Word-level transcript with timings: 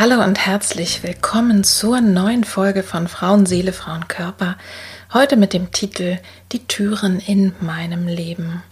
Hallo 0.00 0.24
und 0.24 0.38
herzlich 0.46 1.02
willkommen 1.02 1.62
zur 1.62 2.00
neuen 2.00 2.42
Folge 2.42 2.82
von 2.82 3.06
Frauenseele, 3.06 3.74
Frauenkörper. 3.74 4.56
Heute 5.12 5.36
mit 5.36 5.52
dem 5.52 5.72
Titel 5.72 6.16
Die 6.52 6.66
Türen 6.66 7.20
in 7.20 7.52
meinem 7.60 8.06
Leben. 8.06 8.62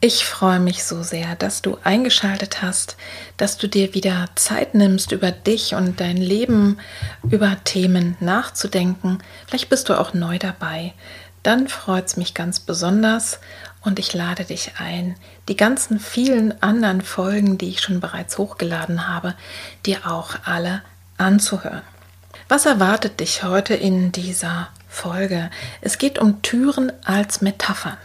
Ich 0.00 0.24
freue 0.24 0.60
mich 0.60 0.84
so 0.84 1.02
sehr, 1.02 1.34
dass 1.34 1.60
du 1.60 1.76
eingeschaltet 1.82 2.62
hast, 2.62 2.96
dass 3.36 3.58
du 3.58 3.66
dir 3.66 3.94
wieder 3.94 4.28
Zeit 4.36 4.76
nimmst, 4.76 5.10
über 5.10 5.32
dich 5.32 5.74
und 5.74 5.98
dein 5.98 6.16
Leben, 6.16 6.78
über 7.28 7.56
Themen 7.64 8.16
nachzudenken. 8.20 9.18
Vielleicht 9.48 9.70
bist 9.70 9.88
du 9.88 9.98
auch 9.98 10.14
neu 10.14 10.38
dabei. 10.38 10.94
Dann 11.42 11.66
freut 11.66 12.06
es 12.06 12.16
mich 12.16 12.32
ganz 12.32 12.60
besonders 12.60 13.40
und 13.82 13.98
ich 13.98 14.12
lade 14.12 14.44
dich 14.44 14.72
ein, 14.78 15.16
die 15.48 15.56
ganzen 15.56 16.00
vielen 16.00 16.60
anderen 16.62 17.00
Folgen, 17.00 17.58
die 17.58 17.70
ich 17.70 17.80
schon 17.80 18.00
bereits 18.00 18.38
hochgeladen 18.38 19.08
habe, 19.08 19.34
dir 19.86 20.06
auch 20.06 20.36
alle 20.44 20.82
anzuhören. 21.16 21.82
Was 22.48 22.66
erwartet 22.66 23.20
dich 23.20 23.42
heute 23.42 23.74
in 23.74 24.12
dieser 24.12 24.68
Folge? 24.88 25.50
Es 25.80 25.98
geht 25.98 26.18
um 26.18 26.42
Türen 26.42 26.92
als 27.04 27.40
Metaphern. 27.40 27.96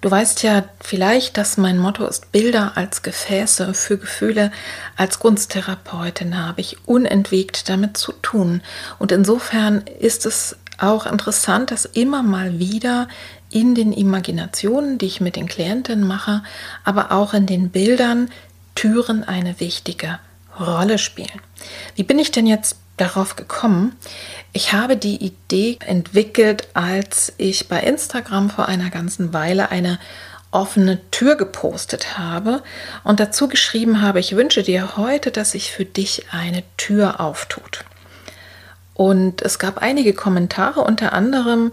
Du 0.00 0.10
weißt 0.10 0.42
ja 0.42 0.64
vielleicht, 0.80 1.38
dass 1.38 1.56
mein 1.56 1.78
Motto 1.78 2.06
ist 2.06 2.30
Bilder 2.30 2.72
als 2.74 3.02
Gefäße 3.02 3.72
für 3.72 3.96
Gefühle. 3.96 4.52
Als 4.96 5.18
Kunsttherapeutin 5.18 6.38
habe 6.38 6.60
ich 6.60 6.86
unentwegt 6.86 7.70
damit 7.70 7.96
zu 7.96 8.12
tun. 8.12 8.60
Und 8.98 9.12
insofern 9.12 9.78
ist 9.98 10.26
es 10.26 10.56
auch 10.78 11.06
interessant, 11.06 11.70
dass 11.70 11.86
immer 11.86 12.22
mal 12.22 12.58
wieder 12.58 13.08
in 13.54 13.76
den 13.76 13.92
Imaginationen, 13.92 14.98
die 14.98 15.06
ich 15.06 15.20
mit 15.20 15.36
den 15.36 15.46
Klientinnen 15.46 16.06
mache, 16.06 16.42
aber 16.82 17.12
auch 17.12 17.34
in 17.34 17.46
den 17.46 17.70
Bildern 17.70 18.28
Türen 18.74 19.22
eine 19.22 19.60
wichtige 19.60 20.18
Rolle 20.58 20.98
spielen. 20.98 21.40
Wie 21.94 22.02
bin 22.02 22.18
ich 22.18 22.32
denn 22.32 22.48
jetzt 22.48 22.76
darauf 22.96 23.36
gekommen? 23.36 23.94
Ich 24.52 24.72
habe 24.72 24.96
die 24.96 25.24
Idee 25.24 25.78
entwickelt, 25.86 26.68
als 26.74 27.32
ich 27.38 27.68
bei 27.68 27.80
Instagram 27.80 28.50
vor 28.50 28.66
einer 28.66 28.90
ganzen 28.90 29.32
Weile 29.32 29.70
eine 29.70 30.00
offene 30.50 30.98
Tür 31.12 31.36
gepostet 31.36 32.18
habe 32.18 32.62
und 33.04 33.20
dazu 33.20 33.46
geschrieben 33.46 34.02
habe, 34.02 34.18
ich 34.18 34.34
wünsche 34.34 34.64
dir 34.64 34.96
heute, 34.96 35.30
dass 35.30 35.52
sich 35.52 35.70
für 35.70 35.84
dich 35.84 36.26
eine 36.32 36.64
Tür 36.76 37.20
auftut. 37.20 37.84
Und 38.94 39.42
es 39.42 39.58
gab 39.58 39.78
einige 39.78 40.14
Kommentare, 40.14 40.80
unter 40.80 41.12
anderem 41.12 41.72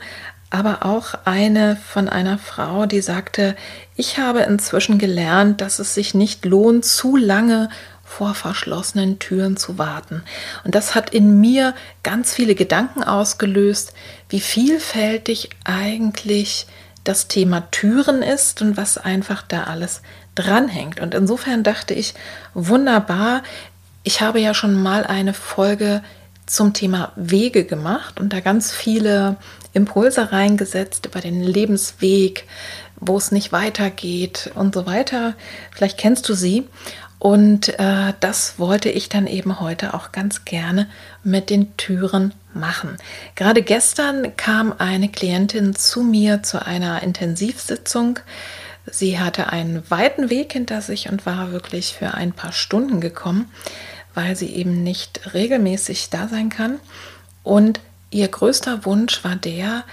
aber 0.52 0.86
auch 0.86 1.16
eine 1.26 1.78
von 1.78 2.08
einer 2.10 2.38
Frau, 2.38 2.86
die 2.86 3.02
sagte, 3.02 3.56
ich 3.96 4.20
habe 4.20 4.42
inzwischen 4.42 5.00
gelernt, 5.00 5.62
dass 5.62 5.80
es 5.80 5.96
sich 5.96 6.14
nicht 6.14 6.46
lohnt, 6.46 6.86
zu 6.86 7.16
lange 7.16 7.70
vor 8.04 8.36
verschlossenen 8.36 9.20
Türen 9.20 9.56
zu 9.56 9.78
warten. 9.78 10.24
Und 10.66 10.76
das 10.76 10.94
hat 10.94 11.12
in 11.12 11.40
mir 11.40 11.74
ganz 12.04 12.34
viele 12.34 12.54
Gedanken 12.54 13.04
ausgelöst, 13.04 13.94
wie 14.28 14.42
vielfältig 14.42 15.50
eigentlich 15.64 16.68
das 17.06 17.30
Thema 17.30 17.72
Türen 17.72 18.22
ist 18.22 18.62
und 18.62 18.76
was 18.76 18.98
einfach 18.98 19.44
da 19.48 19.64
alles 19.64 20.02
dranhängt. 20.36 21.00
Und 21.00 21.14
insofern 21.14 21.64
dachte 21.64 21.94
ich, 21.94 22.14
wunderbar, 22.54 23.44
ich 24.04 24.22
habe 24.22 24.42
ja 24.42 24.54
schon 24.54 24.82
mal 24.82 25.06
eine 25.06 25.34
Folge 25.34 26.04
zum 26.52 26.74
Thema 26.74 27.14
Wege 27.16 27.64
gemacht 27.66 28.20
und 28.20 28.34
da 28.34 28.40
ganz 28.40 28.72
viele 28.72 29.38
Impulse 29.74 30.32
reingesetzt 30.32 31.06
über 31.06 31.22
den 31.22 31.42
Lebensweg, 31.42 32.46
wo 33.00 33.18
es 33.18 33.32
nicht 33.32 33.52
weitergeht 33.52 34.52
und 34.56 34.76
so 34.76 34.86
weiter. 34.86 35.34
Vielleicht 35.72 35.98
kennst 35.98 36.28
du 36.30 36.34
sie. 36.34 36.68
Und 37.20 37.80
äh, 37.80 38.14
das 38.20 38.58
wollte 38.58 38.90
ich 38.90 39.08
dann 39.08 39.28
eben 39.28 39.60
heute 39.60 39.94
auch 39.94 40.12
ganz 40.12 40.44
gerne 40.44 40.88
mit 41.24 41.52
den 41.52 41.78
Türen 41.78 42.34
machen. 42.54 42.98
Gerade 43.36 43.62
gestern 43.62 44.36
kam 44.38 44.74
eine 44.76 45.08
Klientin 45.08 45.76
zu 45.76 46.02
mir 46.02 46.42
zu 46.42 46.66
einer 46.66 47.04
Intensivsitzung. 47.04 48.20
Sie 48.90 49.20
hatte 49.20 49.50
einen 49.50 49.84
weiten 49.90 50.32
Weg 50.32 50.54
hinter 50.54 50.82
sich 50.82 51.10
und 51.10 51.28
war 51.28 51.52
wirklich 51.52 51.94
für 51.94 52.16
ein 52.16 52.34
paar 52.34 52.52
Stunden 52.52 53.00
gekommen, 53.00 53.52
weil 54.14 54.36
sie 54.36 54.54
eben 54.56 54.84
nicht 54.84 55.34
regelmäßig 55.34 56.10
da 56.10 56.28
sein 56.28 56.50
kann. 56.50 56.80
Und 57.44 57.80
ihr 58.10 58.28
größter 58.28 58.86
Wunsch 58.86 59.24
war 59.24 59.36
der, 59.36 59.84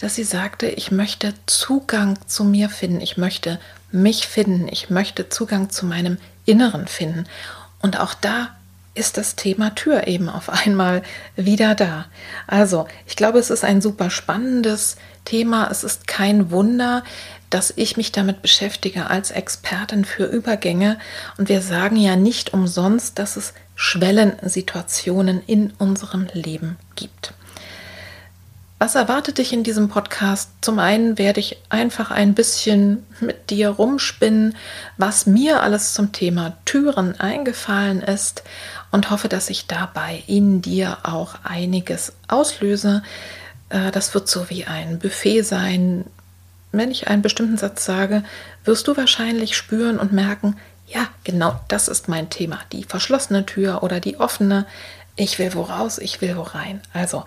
dass 0.00 0.14
sie 0.14 0.24
sagte, 0.24 0.66
ich 0.66 0.90
möchte 0.90 1.34
Zugang 1.46 2.18
zu 2.26 2.44
mir 2.44 2.68
finden, 2.68 3.00
ich 3.00 3.16
möchte 3.16 3.58
mich 3.90 4.26
finden, 4.26 4.68
ich 4.70 4.90
möchte 4.90 5.28
Zugang 5.28 5.70
zu 5.70 5.86
meinem 5.86 6.18
Inneren 6.44 6.86
finden. 6.86 7.24
Und 7.80 7.98
auch 7.98 8.14
da 8.14 8.50
ist 8.94 9.16
das 9.16 9.36
Thema 9.36 9.74
Tür 9.74 10.06
eben 10.06 10.28
auf 10.28 10.50
einmal 10.66 11.02
wieder 11.36 11.74
da. 11.74 12.06
Also, 12.46 12.86
ich 13.06 13.16
glaube, 13.16 13.38
es 13.38 13.50
ist 13.50 13.64
ein 13.64 13.80
super 13.80 14.10
spannendes 14.10 14.96
Thema. 15.24 15.68
Es 15.70 15.84
ist 15.84 16.06
kein 16.06 16.50
Wunder, 16.50 17.04
dass 17.50 17.72
ich 17.76 17.96
mich 17.96 18.12
damit 18.12 18.42
beschäftige 18.42 19.08
als 19.08 19.30
Expertin 19.30 20.04
für 20.04 20.24
Übergänge. 20.24 20.98
Und 21.36 21.48
wir 21.48 21.62
sagen 21.62 21.96
ja 21.96 22.16
nicht 22.16 22.52
umsonst, 22.52 23.18
dass 23.18 23.36
es 23.36 23.54
Schwellensituationen 23.74 25.42
in 25.46 25.72
unserem 25.78 26.26
Leben 26.32 26.76
gibt. 26.96 27.32
Was 28.80 28.94
erwartet 28.94 29.38
dich 29.38 29.52
in 29.52 29.64
diesem 29.64 29.88
Podcast? 29.88 30.50
Zum 30.60 30.78
einen 30.78 31.18
werde 31.18 31.40
ich 31.40 31.56
einfach 31.68 32.12
ein 32.12 32.34
bisschen 32.34 33.04
mit 33.18 33.50
dir 33.50 33.70
rumspinnen, 33.70 34.54
was 34.96 35.26
mir 35.26 35.64
alles 35.64 35.94
zum 35.94 36.12
Thema 36.12 36.56
Türen 36.64 37.18
eingefallen 37.18 38.02
ist 38.02 38.44
und 38.92 39.10
hoffe, 39.10 39.28
dass 39.28 39.50
ich 39.50 39.66
dabei 39.66 40.22
in 40.28 40.62
dir 40.62 40.98
auch 41.02 41.34
einiges 41.42 42.12
auslöse. 42.28 43.02
Äh, 43.68 43.90
das 43.90 44.14
wird 44.14 44.28
so 44.28 44.48
wie 44.48 44.64
ein 44.64 45.00
Buffet 45.00 45.42
sein. 45.42 46.04
Wenn 46.72 46.90
ich 46.90 47.08
einen 47.08 47.22
bestimmten 47.22 47.56
Satz 47.56 47.84
sage, 47.84 48.22
wirst 48.64 48.88
du 48.88 48.96
wahrscheinlich 48.96 49.56
spüren 49.56 49.98
und 49.98 50.12
merken, 50.12 50.56
ja, 50.86 51.08
genau 51.24 51.58
das 51.68 51.88
ist 51.88 52.08
mein 52.08 52.30
Thema. 52.30 52.60
Die 52.72 52.84
verschlossene 52.84 53.46
Tür 53.46 53.82
oder 53.82 54.00
die 54.00 54.18
offene. 54.18 54.66
Ich 55.16 55.38
will 55.38 55.54
wo 55.54 55.62
raus, 55.62 55.98
ich 55.98 56.20
will 56.20 56.36
wo 56.36 56.42
rein. 56.42 56.80
Also, 56.92 57.24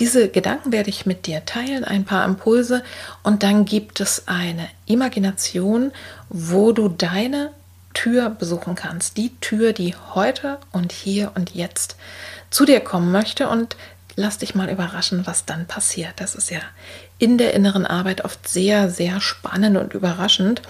diese 0.00 0.28
Gedanken 0.28 0.72
werde 0.72 0.90
ich 0.90 1.06
mit 1.06 1.26
dir 1.26 1.44
teilen, 1.44 1.84
ein 1.84 2.04
paar 2.04 2.24
Impulse 2.24 2.82
und 3.22 3.42
dann 3.42 3.64
gibt 3.64 4.00
es 4.00 4.26
eine 4.26 4.68
Imagination, 4.86 5.92
wo 6.28 6.72
du 6.72 6.88
deine 6.88 7.50
Tür 7.94 8.30
besuchen 8.30 8.74
kannst. 8.74 9.16
Die 9.16 9.36
Tür, 9.40 9.72
die 9.72 9.94
heute 10.14 10.58
und 10.72 10.92
hier 10.92 11.32
und 11.34 11.54
jetzt 11.54 11.96
zu 12.50 12.64
dir 12.64 12.80
kommen 12.80 13.12
möchte 13.12 13.48
und 13.48 13.76
lass 14.16 14.38
dich 14.38 14.54
mal 14.54 14.70
überraschen, 14.70 15.26
was 15.26 15.44
dann 15.44 15.66
passiert. 15.66 16.14
Das 16.16 16.34
ist 16.34 16.50
ja 16.50 16.60
in 17.22 17.38
der 17.38 17.54
inneren 17.54 17.86
Arbeit 17.86 18.24
oft 18.24 18.48
sehr, 18.48 18.90
sehr 18.90 19.20
spannend 19.20 19.76
und 19.76 19.94
überraschend. 19.94 20.60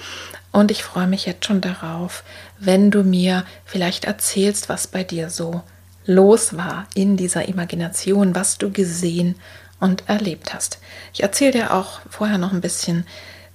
Und 0.50 0.70
ich 0.70 0.84
freue 0.84 1.06
mich 1.06 1.24
jetzt 1.24 1.46
schon 1.46 1.62
darauf, 1.62 2.24
wenn 2.58 2.90
du 2.90 3.04
mir 3.04 3.46
vielleicht 3.64 4.04
erzählst, 4.04 4.68
was 4.68 4.86
bei 4.86 5.02
dir 5.02 5.30
so 5.30 5.62
los 6.04 6.54
war 6.54 6.86
in 6.94 7.16
dieser 7.16 7.48
Imagination, 7.48 8.34
was 8.34 8.58
du 8.58 8.70
gesehen 8.70 9.36
und 9.80 10.06
erlebt 10.10 10.52
hast. 10.52 10.78
Ich 11.14 11.22
erzähle 11.22 11.52
dir 11.52 11.72
auch 11.72 12.00
vorher 12.10 12.36
noch 12.36 12.52
ein 12.52 12.60
bisschen, 12.60 13.06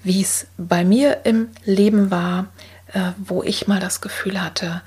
wie 0.01 0.23
es 0.23 0.47
bei 0.57 0.83
mir 0.83 1.19
im 1.23 1.49
Leben 1.65 2.09
war, 2.09 2.47
äh, 2.93 3.11
wo 3.19 3.43
ich 3.43 3.67
mal 3.67 3.79
das 3.79 4.01
Gefühl 4.01 4.41
hatte, 4.41 4.81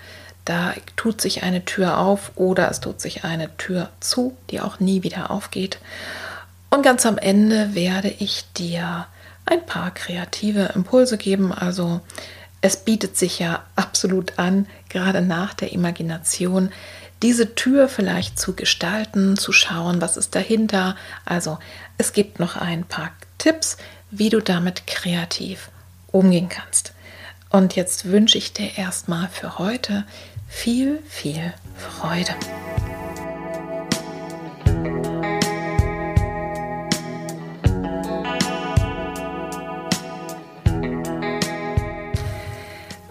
da 0.45 0.75
tut 0.97 1.21
sich 1.21 1.45
eine 1.45 1.65
Tür 1.65 1.99
auf 1.99 2.33
oder 2.35 2.69
es 2.73 2.81
tut 2.81 3.01
sich 3.01 3.23
eine 3.23 3.57
Tür 3.57 3.91
zu, 4.01 4.37
die 4.51 4.61
auch 4.61 4.81
nie 4.81 5.05
wieder 5.05 5.31
aufgeht. 5.31 5.79
Und 6.71 6.83
ganz 6.83 7.05
am 7.05 7.19
Ende 7.19 7.75
werde 7.75 8.09
ich 8.09 8.45
dir 8.57 9.07
ein 9.45 9.67
paar 9.67 9.93
kreative 9.93 10.71
Impulse 10.75 11.19
geben. 11.19 11.53
Also 11.53 12.01
es 12.61 12.77
bietet 12.77 13.17
sich 13.17 13.39
ja 13.39 13.65
absolut 13.75 14.39
an, 14.39 14.67
gerade 14.89 15.21
nach 15.21 15.55
der 15.55 15.73
Imagination, 15.73 16.71
diese 17.23 17.55
Tür 17.55 17.89
vielleicht 17.89 18.39
zu 18.39 18.55
gestalten, 18.55 19.37
zu 19.37 19.53
schauen, 19.53 20.01
was 20.01 20.17
ist 20.17 20.35
dahinter. 20.35 20.97
Also 21.25 21.59
es 21.99 22.13
gibt 22.13 22.39
noch 22.39 22.57
ein 22.57 22.85
paar 22.85 23.11
Tipps, 23.39 23.77
wie 24.11 24.31
du 24.31 24.41
damit 24.41 24.87
kreativ 24.87 25.71
umgehen 26.13 26.49
kannst. 26.49 26.93
Und 27.51 27.77
jetzt 27.77 28.07
wünsche 28.07 28.39
ich 28.39 28.53
dir 28.53 28.79
erstmal 28.79 29.29
für 29.29 29.59
heute 29.59 30.05
viel, 30.49 31.03
viel 31.09 31.53
Freude. 31.77 32.35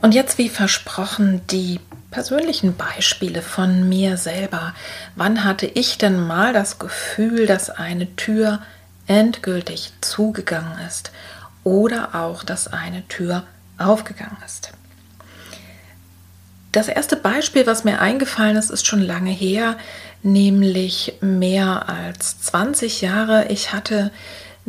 Und 0.02 0.14
jetzt 0.14 0.38
wie 0.38 0.50
versprochen 0.50 1.42
die 1.48 1.80
persönlichen 2.12 2.76
Beispiele 2.76 3.42
von 3.42 3.88
mir 3.88 4.18
selber. 4.18 4.74
Wann 5.16 5.44
hatte 5.44 5.66
ich 5.66 5.98
denn 5.98 6.26
mal 6.26 6.54
das 6.54 6.80
Gefühl, 6.80 7.46
dass 7.46 7.70
eine 7.70 8.16
Tür 8.16 8.60
endgültig 9.08 9.92
zugegangen 10.02 10.80
ist 10.88 11.12
oder 11.64 12.16
auch, 12.16 12.44
dass 12.44 12.68
eine 12.68 13.08
Tür 13.08 13.44
aufgegangen 13.78 14.38
ist? 14.46 14.72
Das 16.72 16.88
erste 16.88 17.16
Beispiel, 17.16 17.66
was 17.66 17.84
mir 17.84 18.00
eingefallen 18.00 18.56
ist, 18.56 18.70
ist 18.70 18.86
schon 18.86 19.02
lange 19.02 19.32
her, 19.32 19.76
nämlich 20.22 21.14
mehr 21.20 21.90
als 21.90 22.40
20 22.42 23.02
Jahre. 23.02 23.48
Ich 23.50 23.74
hatte 23.74 24.12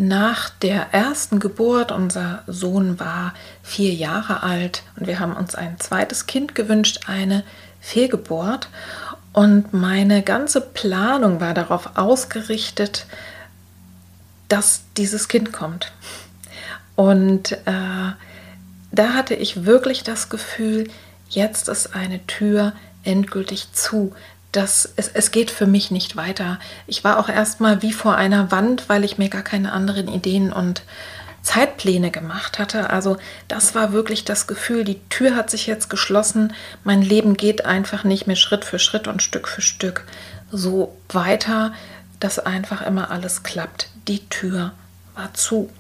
nach 0.01 0.49
der 0.49 0.95
ersten 0.95 1.41
Geburt, 1.41 1.93
unser 1.93 2.43
Sohn 2.47 2.99
war 2.99 3.35
vier 3.63 3.93
Jahre 3.93 4.43
alt 4.43 4.83
und 4.97 5.07
wir 5.07 5.21
haben 5.21 5.37
uns 5.37 5.55
ein 5.55 5.79
zweites 5.79 6.25
Kind 6.25 6.55
gewünscht, 6.55 7.01
eine 7.07 7.45
Fehlgeburt. 7.83 8.71
Und 9.35 9.75
meine 9.75 10.23
ganze 10.23 10.63
Planung 10.63 11.43
war 11.43 11.53
darauf 11.53 11.99
ausgerichtet, 11.99 13.05
dass 14.49 14.81
dieses 14.97 15.29
Kind 15.29 15.53
kommt. 15.53 15.93
Und 16.97 17.53
äh, 17.53 18.13
da 18.93 19.09
hatte 19.13 19.35
ich 19.35 19.67
wirklich 19.67 20.03
das 20.03 20.31
Gefühl, 20.31 20.89
jetzt 21.29 21.69
ist 21.69 21.95
eine 21.95 22.27
Tür 22.27 22.73
endgültig 23.05 23.75
zu 23.75 24.15
das, 24.53 24.93
es, 24.97 25.09
es 25.09 25.31
geht 25.31 25.51
für 25.51 25.67
mich 25.67 25.91
nicht 25.91 26.17
weiter. 26.17 26.59
Ich 26.87 27.05
war 27.05 27.19
auch 27.19 27.29
erstmal 27.29 27.83
wie 27.83 27.93
vor 27.93 28.17
einer 28.17 28.51
Wand, 28.51 28.89
weil 28.89 29.05
ich 29.05 29.19
mir 29.19 29.29
gar 29.29 29.43
keine 29.43 29.73
anderen 29.73 30.09
Ideen 30.09 30.53
und 30.53 30.83
Zeitpläne 31.43 32.11
gemacht 32.11 32.59
hatte. 32.59 32.91
Also 32.91 33.17
das 33.49 33.75
war 33.75 33.93
wirklich 33.93 34.25
das 34.25 34.47
Gefühl, 34.47 34.85
die 34.85 35.01
Tür 35.09 35.37
hat 35.37 35.51
sich 35.51 35.67
jetzt 35.67 35.89
geschlossen, 35.89 36.53
mein 36.85 37.03
Leben 37.03 37.37
geht 37.37 37.65
einfach 37.65 38.05
nicht 38.05 38.27
mehr 38.27 38.37
Schritt 38.37 38.65
für 38.65 38.79
Schritt 38.79 39.09
und 39.09 39.23
Stück 39.23 39.49
für 39.49 39.63
Stück 39.63 40.05
so 40.51 40.97
weiter, 41.09 41.73
dass 42.19 42.39
einfach 42.39 42.83
immer 42.83 43.11
alles 43.11 43.43
klappt. 43.43 43.89
Die 44.09 44.29
Tür 44.29 44.73
war 45.15 45.33
zu. 45.35 45.71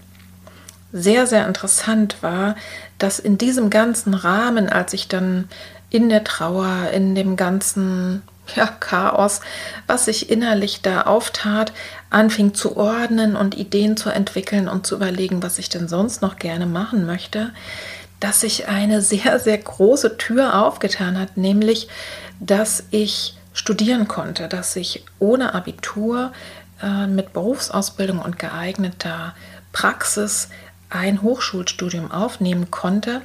Sehr, 0.93 1.26
sehr 1.26 1.46
interessant 1.46 2.17
war, 2.22 2.56
dass 2.99 3.19
in 3.19 3.38
diesem 3.38 3.70
ganzen 3.70 4.14
Rahmen, 4.14 4.69
als 4.69 4.93
ich 4.93 5.08
dann 5.08 5.49
in 5.90 6.08
der 6.08 6.25
Trauer, 6.25 6.90
in 6.93 7.14
dem 7.14 7.37
ganzen 7.37 8.22
ja, 8.56 8.67
Chaos, 8.67 9.41
was 9.87 10.06
sich 10.06 10.31
innerlich 10.31 10.82
da 10.82 11.02
auftat, 11.02 11.73
anfing 12.11 12.55
zu 12.55 12.76
ordnen 12.76 13.37
und 13.37 13.56
Ideen 13.56 13.97
zu 13.97 14.11
entwickeln 14.11 14.69
und 14.69 14.87
zu 14.87 14.97
überlegen, 14.97 15.43
was 15.43 15.58
ich 15.58 15.69
denn 15.69 15.88
sonst 15.88 16.23
noch 16.23 16.37
gerne 16.37 16.67
machen 16.67 17.06
möchte, 17.06 17.50
dass 18.19 18.41
sich 18.41 18.69
eine 18.69 19.00
sehr, 19.00 19.38
sehr 19.38 19.58
große 19.58 20.19
Tür 20.19 20.62
aufgetan 20.62 21.19
hat, 21.19 21.37
nämlich, 21.37 21.88
dass 22.38 22.85
ich 22.91 23.35
studieren 23.52 24.08
konnte, 24.08 24.49
dass 24.49 24.76
ich 24.76 25.05
ohne 25.19 25.55
Abitur 25.55 26.32
äh, 26.82 27.06
mit 27.06 27.32
Berufsausbildung 27.32 28.20
und 28.20 28.38
geeigneter 28.38 29.35
Praxis 29.73 30.49
ein 30.91 31.23
Hochschulstudium 31.23 32.11
aufnehmen 32.11 32.70
konnte 32.70 33.23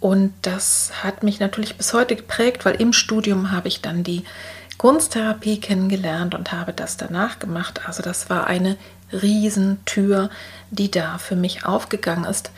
und 0.00 0.34
das 0.42 0.92
hat 1.02 1.22
mich 1.22 1.40
natürlich 1.40 1.76
bis 1.76 1.92
heute 1.92 2.16
geprägt, 2.16 2.64
weil 2.64 2.80
im 2.80 2.92
Studium 2.92 3.50
habe 3.50 3.68
ich 3.68 3.80
dann 3.80 4.04
die 4.04 4.24
Kunsttherapie 4.78 5.58
kennengelernt 5.58 6.34
und 6.34 6.52
habe 6.52 6.72
das 6.72 6.96
danach 6.96 7.38
gemacht. 7.38 7.80
Also 7.86 8.02
das 8.02 8.28
war 8.28 8.46
eine 8.46 8.76
Riesentür, 9.12 10.30
die 10.70 10.90
da 10.90 11.18
für 11.18 11.36
mich 11.36 11.64
aufgegangen 11.64 12.24
ist 12.24 12.50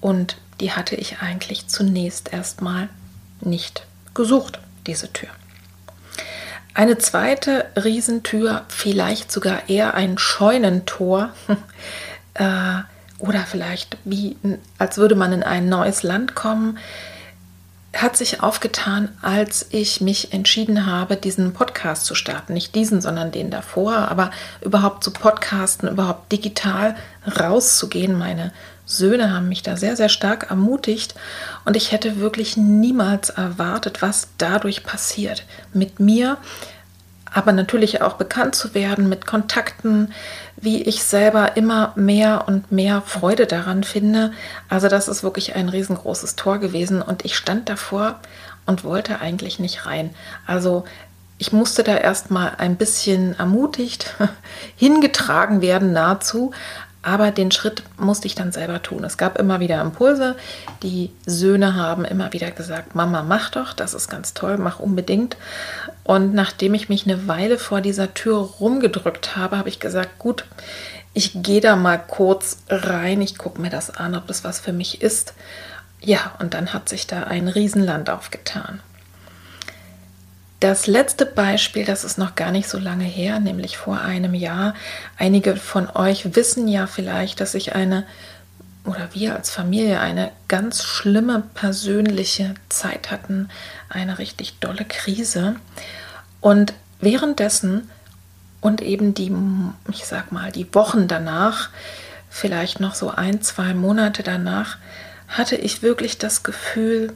und 0.00 0.36
die 0.60 0.72
hatte 0.72 0.94
ich 0.94 1.18
eigentlich 1.20 1.66
zunächst 1.66 2.32
erstmal 2.32 2.88
nicht 3.40 3.86
gesucht, 4.14 4.60
diese 4.86 5.12
Tür. 5.12 5.30
Eine 6.74 6.98
zweite 6.98 7.66
Riesentür, 7.76 8.64
vielleicht 8.68 9.32
sogar 9.32 9.68
eher 9.68 9.94
ein 9.94 10.18
Scheunentor, 10.18 11.30
äh, 12.34 12.80
oder 13.28 13.40
vielleicht 13.40 13.96
wie, 14.04 14.36
als 14.78 14.98
würde 14.98 15.14
man 15.14 15.32
in 15.32 15.42
ein 15.42 15.68
neues 15.68 16.02
Land 16.02 16.34
kommen, 16.34 16.78
hat 17.94 18.16
sich 18.16 18.42
aufgetan, 18.42 19.08
als 19.22 19.66
ich 19.70 20.00
mich 20.00 20.32
entschieden 20.32 20.86
habe, 20.86 21.16
diesen 21.16 21.52
Podcast 21.52 22.06
zu 22.06 22.14
starten. 22.14 22.52
Nicht 22.52 22.74
diesen, 22.74 23.00
sondern 23.00 23.30
den 23.30 23.50
davor, 23.50 24.08
aber 24.08 24.30
überhaupt 24.62 25.04
zu 25.04 25.12
podcasten, 25.12 25.88
überhaupt 25.88 26.32
digital 26.32 26.96
rauszugehen. 27.38 28.18
Meine 28.18 28.52
Söhne 28.84 29.32
haben 29.32 29.48
mich 29.48 29.62
da 29.62 29.76
sehr, 29.76 29.96
sehr 29.96 30.08
stark 30.08 30.50
ermutigt 30.50 31.14
und 31.64 31.76
ich 31.76 31.92
hätte 31.92 32.18
wirklich 32.18 32.56
niemals 32.56 33.30
erwartet, 33.30 34.02
was 34.02 34.28
dadurch 34.38 34.82
passiert. 34.82 35.44
Mit 35.72 36.00
mir, 36.00 36.36
aber 37.34 37.52
natürlich 37.52 38.00
auch 38.00 38.14
bekannt 38.14 38.54
zu 38.54 38.74
werden 38.74 39.08
mit 39.08 39.26
Kontakten, 39.26 40.12
wie 40.56 40.82
ich 40.82 41.02
selber 41.02 41.56
immer 41.56 41.92
mehr 41.96 42.44
und 42.46 42.70
mehr 42.70 43.02
Freude 43.02 43.46
daran 43.46 43.82
finde. 43.82 44.32
Also 44.68 44.88
das 44.88 45.08
ist 45.08 45.24
wirklich 45.24 45.56
ein 45.56 45.68
riesengroßes 45.68 46.36
Tor 46.36 46.58
gewesen 46.58 47.02
und 47.02 47.24
ich 47.24 47.36
stand 47.36 47.68
davor 47.68 48.20
und 48.66 48.84
wollte 48.84 49.20
eigentlich 49.20 49.58
nicht 49.58 49.84
rein. 49.84 50.10
Also 50.46 50.84
ich 51.36 51.52
musste 51.52 51.82
da 51.82 51.96
erstmal 51.96 52.54
ein 52.58 52.76
bisschen 52.76 53.36
ermutigt 53.38 54.14
hingetragen 54.76 55.60
werden 55.60 55.92
nahezu, 55.92 56.52
aber 57.04 57.30
den 57.30 57.50
Schritt 57.50 57.82
musste 57.98 58.26
ich 58.26 58.34
dann 58.34 58.50
selber 58.50 58.82
tun. 58.82 59.04
Es 59.04 59.18
gab 59.18 59.38
immer 59.38 59.60
wieder 59.60 59.80
Impulse. 59.80 60.36
Die 60.82 61.12
Söhne 61.26 61.74
haben 61.74 62.06
immer 62.06 62.32
wieder 62.32 62.50
gesagt, 62.50 62.94
Mama, 62.94 63.22
mach 63.22 63.50
doch, 63.50 63.74
das 63.74 63.92
ist 63.92 64.08
ganz 64.08 64.32
toll, 64.32 64.56
mach 64.56 64.80
unbedingt. 64.80 65.36
Und 66.02 66.32
nachdem 66.32 66.72
ich 66.72 66.88
mich 66.88 67.04
eine 67.04 67.28
Weile 67.28 67.58
vor 67.58 67.82
dieser 67.82 68.14
Tür 68.14 68.38
rumgedrückt 68.38 69.36
habe, 69.36 69.58
habe 69.58 69.68
ich 69.68 69.80
gesagt, 69.80 70.18
gut, 70.18 70.46
ich 71.12 71.42
gehe 71.42 71.60
da 71.60 71.76
mal 71.76 71.98
kurz 71.98 72.58
rein, 72.70 73.20
ich 73.20 73.36
gucke 73.36 73.60
mir 73.60 73.70
das 73.70 73.90
an, 73.90 74.14
ob 74.14 74.26
das 74.26 74.42
was 74.42 74.58
für 74.58 74.72
mich 74.72 75.02
ist. 75.02 75.34
Ja, 76.00 76.32
und 76.38 76.54
dann 76.54 76.72
hat 76.72 76.88
sich 76.88 77.06
da 77.06 77.24
ein 77.24 77.48
Riesenland 77.48 78.08
aufgetan. 78.08 78.80
Das 80.64 80.86
letzte 80.86 81.26
Beispiel, 81.26 81.84
das 81.84 82.04
ist 82.04 82.16
noch 82.16 82.36
gar 82.36 82.50
nicht 82.50 82.70
so 82.70 82.78
lange 82.78 83.04
her, 83.04 83.38
nämlich 83.38 83.76
vor 83.76 84.00
einem 84.00 84.32
Jahr. 84.32 84.72
Einige 85.18 85.56
von 85.56 85.90
euch 85.90 86.36
wissen 86.36 86.68
ja 86.68 86.86
vielleicht, 86.86 87.42
dass 87.42 87.52
ich 87.52 87.74
eine 87.74 88.06
oder 88.86 89.10
wir 89.12 89.36
als 89.36 89.50
Familie 89.50 90.00
eine 90.00 90.30
ganz 90.48 90.82
schlimme 90.82 91.42
persönliche 91.52 92.54
Zeit 92.70 93.10
hatten, 93.10 93.50
eine 93.90 94.18
richtig 94.18 94.58
dolle 94.60 94.86
Krise. 94.86 95.56
Und 96.40 96.72
währenddessen 96.98 97.90
und 98.62 98.80
eben 98.80 99.12
die, 99.12 99.30
ich 99.90 100.06
sag 100.06 100.32
mal, 100.32 100.50
die 100.50 100.74
Wochen 100.74 101.08
danach, 101.08 101.68
vielleicht 102.30 102.80
noch 102.80 102.94
so 102.94 103.10
ein, 103.10 103.42
zwei 103.42 103.74
Monate 103.74 104.22
danach, 104.22 104.78
hatte 105.28 105.56
ich 105.56 105.82
wirklich 105.82 106.16
das 106.16 106.42
Gefühl, 106.42 107.12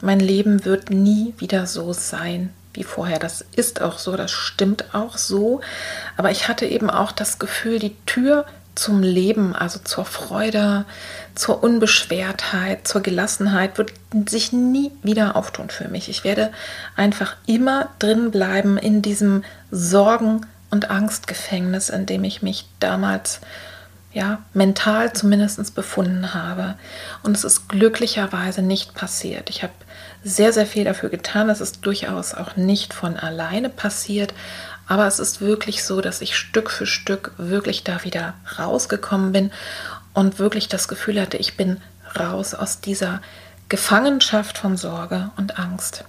mein 0.00 0.20
Leben 0.20 0.64
wird 0.64 0.90
nie 0.90 1.34
wieder 1.38 1.66
so 1.66 1.92
sein 1.92 2.52
wie 2.76 2.84
vorher. 2.84 3.18
Das 3.18 3.44
ist 3.54 3.82
auch 3.82 3.98
so, 3.98 4.16
das 4.16 4.30
stimmt 4.30 4.94
auch 4.94 5.18
so. 5.18 5.60
Aber 6.16 6.30
ich 6.30 6.48
hatte 6.48 6.66
eben 6.66 6.90
auch 6.90 7.12
das 7.12 7.38
Gefühl, 7.38 7.78
die 7.78 7.96
Tür 8.06 8.46
zum 8.74 9.02
Leben, 9.02 9.56
also 9.56 9.80
zur 9.80 10.04
Freude, 10.04 10.84
zur 11.34 11.62
Unbeschwertheit, 11.62 12.86
zur 12.86 13.00
Gelassenheit, 13.00 13.78
wird 13.78 13.92
sich 14.26 14.52
nie 14.52 14.92
wieder 15.02 15.34
auftun 15.34 15.70
für 15.70 15.88
mich. 15.88 16.08
Ich 16.08 16.24
werde 16.24 16.52
einfach 16.94 17.36
immer 17.46 17.88
drin 17.98 18.30
bleiben 18.30 18.76
in 18.76 19.02
diesem 19.02 19.44
Sorgen- 19.70 20.46
und 20.70 20.90
Angstgefängnis, 20.90 21.88
in 21.88 22.06
dem 22.06 22.24
ich 22.24 22.42
mich 22.42 22.68
damals 22.78 23.40
ja, 24.12 24.38
mental 24.54 25.12
zumindest 25.12 25.74
befunden 25.74 26.32
habe. 26.32 26.74
Und 27.22 27.36
es 27.36 27.44
ist 27.44 27.68
glücklicherweise 27.68 28.62
nicht 28.62 28.94
passiert. 28.94 29.50
Ich 29.50 29.62
habe 29.62 29.72
sehr, 30.24 30.52
sehr 30.52 30.66
viel 30.66 30.84
dafür 30.84 31.08
getan. 31.08 31.48
Es 31.50 31.60
ist 31.60 31.84
durchaus 31.86 32.34
auch 32.34 32.56
nicht 32.56 32.94
von 32.94 33.16
alleine 33.16 33.68
passiert. 33.68 34.34
Aber 34.88 35.06
es 35.06 35.18
ist 35.18 35.40
wirklich 35.40 35.84
so, 35.84 36.00
dass 36.00 36.20
ich 36.20 36.36
Stück 36.36 36.70
für 36.70 36.86
Stück 36.86 37.32
wirklich 37.38 37.84
da 37.84 38.04
wieder 38.04 38.34
rausgekommen 38.58 39.32
bin 39.32 39.50
und 40.14 40.38
wirklich 40.38 40.68
das 40.68 40.88
Gefühl 40.88 41.20
hatte, 41.20 41.36
ich 41.36 41.56
bin 41.56 41.80
raus 42.18 42.54
aus 42.54 42.80
dieser 42.80 43.20
Gefangenschaft 43.68 44.58
von 44.58 44.76
Sorge 44.76 45.30
und 45.36 45.58
Angst. 45.58 46.04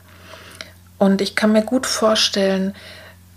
Und 0.99 1.21
ich 1.21 1.35
kann 1.35 1.51
mir 1.51 1.63
gut 1.63 1.85
vorstellen, 1.85 2.75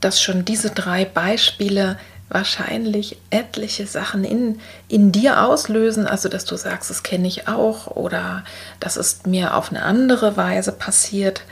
dass 0.01 0.21
schon 0.21 0.45
diese 0.45 0.71
drei 0.71 1.05
Beispiele 1.05 1.99
wahrscheinlich 2.31 3.19
etliche 3.31 3.87
Sachen 3.87 4.25
in, 4.25 4.61
in 4.89 5.13
dir 5.13 5.43
auslösen, 5.43 6.07
also 6.07 6.29
dass 6.29 6.45
du 6.45 6.57
sagst, 6.57 6.89
das 6.89 7.03
kenne 7.03 7.27
ich 7.27 7.49
auch 7.49 7.89
oder 7.89 8.45
das 8.79 8.97
ist 8.97 9.27
mir 9.27 9.55
auf 9.55 9.71
eine 9.71 9.83
andere 9.83 10.37
Weise 10.37 10.73
passiert. 10.73 11.43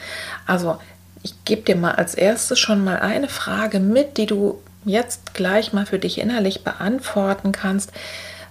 Also 0.46 0.78
ich 1.22 1.34
gebe 1.44 1.62
dir 1.62 1.76
mal 1.76 1.96
als 1.96 2.14
erstes 2.14 2.60
schon 2.60 2.84
mal 2.84 3.00
eine 3.00 3.28
Frage 3.28 3.80
mit, 3.80 4.16
die 4.16 4.26
du 4.26 4.62
jetzt 4.84 5.34
gleich 5.34 5.72
mal 5.72 5.84
für 5.84 5.98
dich 5.98 6.18
innerlich 6.18 6.62
beantworten 6.62 7.50
kannst. 7.50 7.90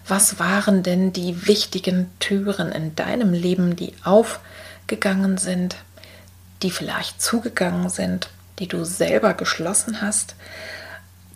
Was 0.05 0.37
waren 0.37 0.83
denn 0.83 1.13
die 1.13 1.47
wichtigen 1.47 2.09
Türen 2.19 2.73
in 2.73 2.93
deinem 2.95 3.31
Leben, 3.31 3.77
die 3.77 3.93
aufgegangen 4.03 5.37
sind, 5.37 5.77
die 6.61 6.71
vielleicht 6.71 7.21
zugegangen 7.21 7.89
sind, 7.89 8.29
die 8.59 8.67
du 8.67 8.83
selber 8.83 9.33
geschlossen 9.33 10.01
hast? 10.01 10.35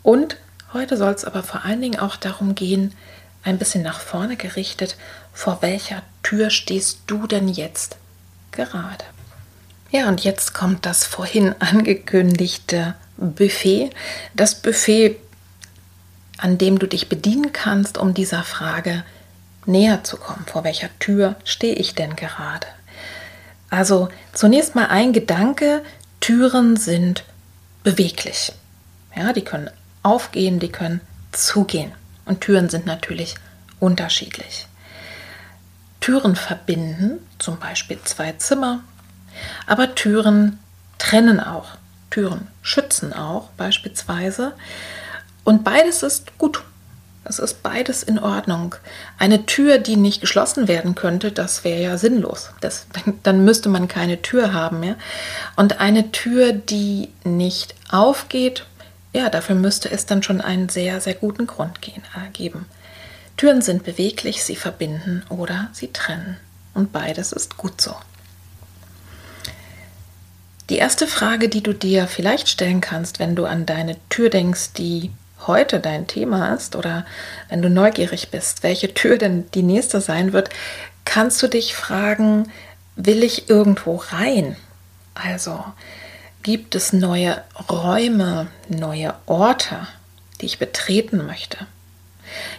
Und 0.04 0.38
heute 0.74 0.98
soll 0.98 1.14
es 1.14 1.26
aber 1.26 1.44
vor 1.44 1.66
allen 1.66 1.82
Dingen 1.82 2.00
auch 2.00 2.16
darum 2.16 2.56
gehen, 2.56 2.94
ein 3.44 3.58
bisschen 3.58 3.84
nach 3.84 4.00
vorne 4.00 4.36
gerichtet, 4.38 4.96
vor 5.34 5.62
welcher 5.62 6.04
Tür 6.24 6.50
stehst 6.50 7.00
du 7.08 7.28
denn 7.28 7.48
jetzt 7.48 7.98
gerade? 8.52 9.04
Ja, 9.90 10.08
und 10.08 10.24
jetzt 10.24 10.54
kommt 10.54 10.86
das 10.86 11.06
vorhin 11.06 11.56
angekündigte 11.60 12.96
Buffet. 13.18 13.90
Das 14.36 14.62
Buffet 14.62 15.18
an 16.42 16.58
dem 16.58 16.80
du 16.80 16.88
dich 16.88 17.08
bedienen 17.08 17.54
kannst, 17.54 17.98
um 17.98 18.14
dieser 18.14 18.44
Frage 18.44 19.04
näher 19.66 20.04
zu 20.04 20.18
kommen. 20.18 20.44
Vor 20.48 20.64
welcher 20.64 20.90
Tür 21.00 21.36
stehe 21.44 21.76
ich 21.76 21.94
denn 21.94 22.16
gerade? 22.16 22.66
Also 23.70 24.10
zunächst 24.34 24.74
mal 24.74 24.88
ein 24.88 25.14
Gedanke, 25.14 25.84
Türen 26.20 26.78
sind 26.78 27.24
beweglich. 27.84 28.54
Ja, 29.16 29.34
die 29.34 29.44
können 29.44 29.70
aufgehen, 30.04 30.60
die 30.60 30.72
können 30.72 31.02
zugehen. 31.32 31.92
Und 32.26 32.42
Türen 32.42 32.70
sind 32.70 32.86
natürlich 32.86 33.36
unterschiedlich. 33.80 34.68
Türen 36.00 36.36
verbinden, 36.36 37.20
zum 37.38 37.60
Beispiel 37.60 38.00
zwei 38.04 38.32
Zimmer, 38.34 38.82
aber 39.68 39.96
Türen 39.96 40.60
trennen 40.98 41.40
auch. 41.40 41.70
Türen 42.10 42.48
schützen 42.62 43.14
auch 43.14 43.50
beispielsweise. 43.52 44.54
Und 45.44 45.64
beides 45.64 46.04
ist 46.04 46.38
gut. 46.38 46.64
Es 47.24 47.38
ist 47.38 47.62
beides 47.62 48.02
in 48.02 48.18
Ordnung. 48.18 48.76
Eine 49.20 49.46
Tür, 49.46 49.78
die 49.78 49.96
nicht 49.96 50.22
geschlossen 50.22 50.68
werden 50.68 50.96
könnte, 50.96 51.32
das 51.32 51.64
wäre 51.64 51.82
ja 51.82 51.98
sinnlos. 51.98 52.50
Das, 52.62 52.88
dann 53.24 53.46
müsste 53.46 53.70
man 53.70 53.88
keine 53.88 54.22
Tür 54.22 54.54
haben. 54.54 54.84
Ja? 54.84 54.96
Und 55.56 55.80
eine 55.80 56.12
Tür, 56.12 56.52
die 56.52 57.10
nicht 57.24 57.76
aufgeht, 57.90 58.66
ja, 59.14 59.30
dafür 59.30 59.56
müsste 59.56 59.92
es 59.92 60.06
dann 60.06 60.24
schon 60.24 60.42
einen 60.42 60.70
sehr, 60.70 61.02
sehr 61.02 61.16
guten 61.16 61.48
Grund 61.48 61.80
äh, 61.88 62.30
geben. 62.32 62.66
Türen 63.38 63.62
sind 63.62 63.84
beweglich, 63.84 64.44
sie 64.44 64.56
verbinden 64.56 65.24
oder 65.30 65.70
sie 65.74 65.92
trennen. 65.92 66.38
Und 66.74 66.92
beides 66.92 67.32
ist 67.32 67.58
gut 67.58 67.82
so. 67.82 67.96
Die 70.70 70.78
erste 70.78 71.06
Frage, 71.08 71.50
die 71.50 71.64
du 71.64 71.74
dir 71.74 72.08
vielleicht 72.08 72.48
stellen 72.48 72.80
kannst, 72.80 73.20
wenn 73.20 73.36
du 73.36 73.46
an 73.46 73.66
deine 73.66 73.98
Tür 74.10 74.30
denkst, 74.30 74.74
die 74.78 75.12
heute 75.48 75.80
dein 75.80 76.08
Thema 76.08 76.54
ist 76.54 76.76
oder 76.76 77.06
wenn 77.50 77.62
du 77.62 77.70
neugierig 77.70 78.30
bist, 78.30 78.64
welche 78.64 78.94
Tür 78.94 79.18
denn 79.18 79.50
die 79.52 79.64
nächste 79.64 80.00
sein 80.00 80.34
wird, 80.34 80.50
kannst 81.04 81.42
du 81.44 81.48
dich 81.48 81.74
fragen, 81.76 82.50
will 82.96 83.24
ich 83.24 83.50
irgendwo 83.50 83.96
rein? 84.12 84.56
Also 85.14 85.62
gibt 86.44 86.76
es 86.76 86.94
neue 86.94 87.42
Räume, 87.70 88.48
neue 88.70 89.14
Orte, 89.26 89.88
die 90.40 90.46
ich 90.46 90.60
betreten 90.60 91.26
möchte? 91.26 91.58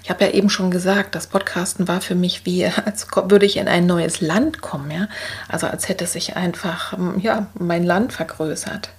Ich 0.02 0.10
habe 0.10 0.24
ja 0.24 0.30
eben 0.32 0.50
schon 0.50 0.70
gesagt, 0.70 1.14
das 1.14 1.26
Podcasten 1.26 1.88
war 1.88 2.00
für 2.00 2.14
mich 2.14 2.44
wie, 2.44 2.66
als 2.84 3.06
würde 3.14 3.46
ich 3.46 3.56
in 3.56 3.68
ein 3.68 3.86
neues 3.86 4.20
Land 4.20 4.60
kommen, 4.60 4.90
ja. 4.90 5.08
Also 5.48 5.66
als 5.66 5.88
hätte 5.88 6.06
sich 6.06 6.36
einfach 6.36 6.96
ja, 7.18 7.46
mein 7.54 7.84
Land 7.84 8.12
vergrößert 8.12 8.90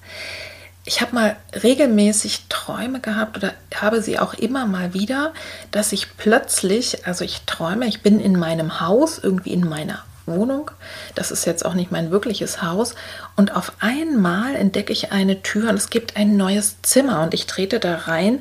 ich 0.85 1.01
habe 1.01 1.15
mal 1.15 1.35
regelmäßig 1.63 2.45
Träume 2.49 2.99
gehabt 2.99 3.37
oder 3.37 3.53
habe 3.73 4.01
sie 4.01 4.19
auch 4.19 4.33
immer 4.33 4.65
mal 4.65 4.93
wieder, 4.93 5.33
dass 5.71 5.91
ich 5.91 6.17
plötzlich, 6.17 7.07
also 7.07 7.23
ich 7.23 7.41
träume, 7.45 7.85
ich 7.87 8.01
bin 8.01 8.19
in 8.19 8.37
meinem 8.37 8.81
Haus, 8.81 9.17
irgendwie 9.17 9.53
in 9.53 9.67
meiner 9.67 10.03
Wohnung, 10.25 10.71
das 11.15 11.31
ist 11.31 11.45
jetzt 11.45 11.65
auch 11.65 11.73
nicht 11.73 11.91
mein 11.91 12.11
wirkliches 12.11 12.61
Haus, 12.61 12.95
und 13.35 13.55
auf 13.55 13.73
einmal 13.79 14.55
entdecke 14.55 14.93
ich 14.93 15.11
eine 15.11 15.41
Tür 15.41 15.69
und 15.69 15.75
es 15.75 15.89
gibt 15.89 16.15
ein 16.17 16.37
neues 16.37 16.81
Zimmer 16.81 17.21
und 17.23 17.33
ich 17.33 17.45
trete 17.45 17.79
da 17.79 17.95
rein 17.95 18.39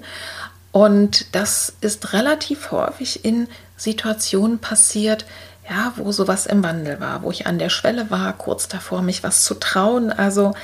und 0.72 1.34
das 1.34 1.74
ist 1.80 2.12
relativ 2.12 2.70
häufig 2.70 3.24
in 3.24 3.48
Situationen 3.76 4.58
passiert, 4.58 5.26
ja, 5.68 5.92
wo 5.96 6.12
sowas 6.12 6.46
im 6.46 6.62
Wandel 6.62 7.00
war, 7.00 7.22
wo 7.22 7.30
ich 7.30 7.46
an 7.46 7.58
der 7.58 7.68
Schwelle 7.68 8.10
war, 8.10 8.32
kurz 8.32 8.68
davor, 8.68 9.02
mich 9.02 9.22
was 9.22 9.44
zu 9.44 9.54
trauen, 9.54 10.12
also 10.12 10.54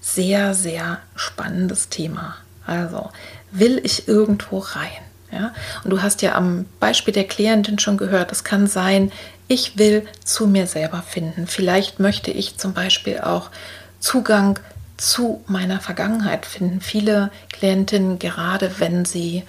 sehr, 0.00 0.54
sehr 0.54 0.98
spannendes 1.14 1.88
Thema. 1.88 2.36
Also, 2.66 3.10
will 3.50 3.80
ich 3.82 4.08
irgendwo 4.08 4.58
rein? 4.58 4.90
Ja? 5.32 5.52
Und 5.82 5.90
du 5.90 6.02
hast 6.02 6.22
ja 6.22 6.34
am 6.34 6.66
Beispiel 6.78 7.14
der 7.14 7.24
Klientin 7.24 7.78
schon 7.78 7.96
gehört, 7.96 8.30
es 8.30 8.44
kann 8.44 8.66
sein, 8.66 9.10
ich 9.48 9.78
will 9.78 10.06
zu 10.24 10.46
mir 10.46 10.66
selber 10.66 11.02
finden. 11.02 11.46
Vielleicht 11.46 11.98
möchte 11.98 12.30
ich 12.30 12.58
zum 12.58 12.74
Beispiel 12.74 13.20
auch 13.20 13.50
Zugang 13.98 14.58
zu 14.96 15.42
meiner 15.46 15.80
Vergangenheit 15.80 16.46
finden. 16.46 16.80
Viele 16.80 17.30
Klientinnen, 17.50 18.18
gerade 18.18 18.78
wenn 18.78 19.04
sie 19.04 19.42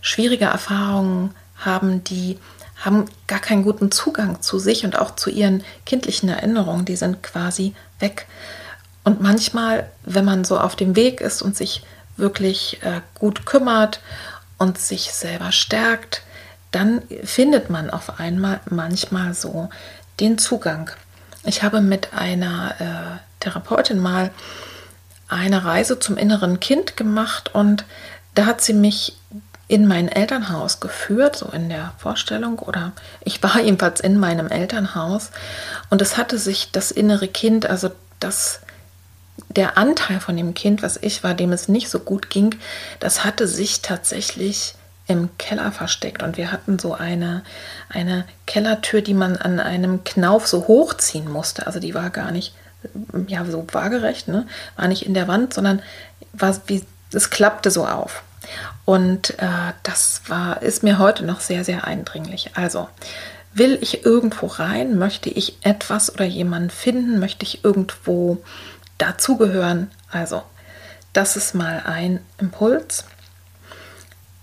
schwierige 0.00 0.46
Erfahrungen 0.46 1.34
haben, 1.56 2.04
die 2.04 2.38
haben 2.76 3.06
gar 3.26 3.40
keinen 3.40 3.62
guten 3.62 3.90
Zugang 3.90 4.40
zu 4.40 4.58
sich 4.58 4.84
und 4.84 4.98
auch 4.98 5.14
zu 5.14 5.30
ihren 5.30 5.62
kindlichen 5.84 6.28
Erinnerungen. 6.28 6.84
Die 6.84 6.96
sind 6.96 7.22
quasi 7.22 7.74
weg. 7.98 8.26
Und 9.04 9.20
manchmal, 9.20 9.90
wenn 10.04 10.24
man 10.24 10.44
so 10.44 10.58
auf 10.58 10.76
dem 10.76 10.96
Weg 10.96 11.20
ist 11.20 11.42
und 11.42 11.56
sich 11.56 11.82
wirklich 12.16 12.78
äh, 12.82 13.00
gut 13.18 13.46
kümmert 13.46 14.00
und 14.60 14.78
sich 14.78 15.12
selber 15.12 15.52
stärkt, 15.52 16.22
dann 16.70 17.02
findet 17.24 17.70
man 17.70 17.90
auf 17.90 18.20
einmal 18.20 18.60
manchmal 18.68 19.34
so 19.34 19.70
den 20.20 20.38
Zugang. 20.38 20.90
Ich 21.44 21.62
habe 21.62 21.80
mit 21.80 22.12
einer 22.12 22.74
äh, 22.78 23.18
Therapeutin 23.40 23.98
mal 23.98 24.30
eine 25.28 25.64
Reise 25.64 25.98
zum 25.98 26.18
inneren 26.18 26.60
Kind 26.60 26.96
gemacht 26.98 27.54
und 27.54 27.84
da 28.34 28.44
hat 28.44 28.60
sie 28.60 28.74
mich 28.74 29.16
in 29.66 29.86
mein 29.86 30.08
Elternhaus 30.08 30.80
geführt, 30.80 31.36
so 31.36 31.46
in 31.46 31.70
der 31.70 31.94
Vorstellung, 31.96 32.58
oder 32.58 32.92
ich 33.24 33.42
war 33.42 33.60
jedenfalls 33.62 34.00
in 34.00 34.18
meinem 34.18 34.48
Elternhaus 34.48 35.30
und 35.88 36.02
es 36.02 36.18
hatte 36.18 36.38
sich 36.38 36.70
das 36.70 36.90
innere 36.90 37.28
Kind, 37.28 37.64
also 37.64 37.90
das 38.18 38.60
der 39.50 39.76
Anteil 39.76 40.20
von 40.20 40.36
dem 40.36 40.54
Kind, 40.54 40.82
was 40.82 40.96
ich 40.96 41.22
war, 41.22 41.34
dem 41.34 41.52
es 41.52 41.68
nicht 41.68 41.90
so 41.90 41.98
gut 41.98 42.30
ging, 42.30 42.54
das 43.00 43.24
hatte 43.24 43.46
sich 43.48 43.82
tatsächlich 43.82 44.74
im 45.08 45.28
Keller 45.38 45.72
versteckt 45.72 46.22
und 46.22 46.36
wir 46.36 46.52
hatten 46.52 46.78
so 46.78 46.94
eine, 46.94 47.42
eine 47.88 48.24
Kellertür, 48.46 49.02
die 49.02 49.14
man 49.14 49.36
an 49.36 49.58
einem 49.58 50.04
Knauf 50.04 50.46
so 50.46 50.68
hochziehen 50.68 51.30
musste. 51.30 51.66
Also 51.66 51.80
die 51.80 51.94
war 51.94 52.10
gar 52.10 52.30
nicht 52.30 52.54
ja, 53.26 53.44
so 53.44 53.66
waagerecht, 53.72 54.28
ne? 54.28 54.46
war 54.76 54.86
nicht 54.86 55.04
in 55.04 55.14
der 55.14 55.26
Wand, 55.26 55.52
sondern 55.52 55.82
war 56.32 56.56
wie, 56.66 56.84
es 57.12 57.30
klappte 57.30 57.72
so 57.72 57.86
auf. 57.86 58.22
Und 58.84 59.38
äh, 59.40 59.72
das 59.82 60.22
war, 60.28 60.62
ist 60.62 60.82
mir 60.82 60.98
heute 60.98 61.24
noch 61.24 61.40
sehr, 61.40 61.64
sehr 61.64 61.84
eindringlich. 61.84 62.52
Also, 62.54 62.88
will 63.52 63.78
ich 63.80 64.04
irgendwo 64.06 64.46
rein? 64.46 64.98
Möchte 64.98 65.28
ich 65.28 65.56
etwas 65.62 66.12
oder 66.12 66.24
jemanden 66.24 66.70
finden? 66.70 67.18
Möchte 67.18 67.44
ich 67.44 67.64
irgendwo 67.64 68.42
dazugehören. 69.00 69.90
Also, 70.10 70.42
das 71.12 71.36
ist 71.36 71.54
mal 71.54 71.82
ein 71.84 72.20
Impuls. 72.38 73.04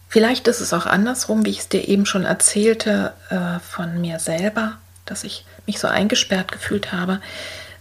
Vielleicht 0.09 0.47
ist 0.47 0.61
es 0.61 0.73
auch 0.73 0.85
andersrum, 0.85 1.45
wie 1.45 1.49
ich 1.51 1.59
es 1.59 1.69
dir 1.69 1.87
eben 1.87 2.05
schon 2.05 2.23
erzählte 2.23 3.13
äh, 3.29 3.59
von 3.59 3.99
mir 3.99 4.19
selber, 4.19 4.77
dass 5.05 5.23
ich 5.23 5.45
mich 5.65 5.79
so 5.79 5.87
eingesperrt 5.87 6.51
gefühlt 6.51 6.91
habe. 6.91 7.21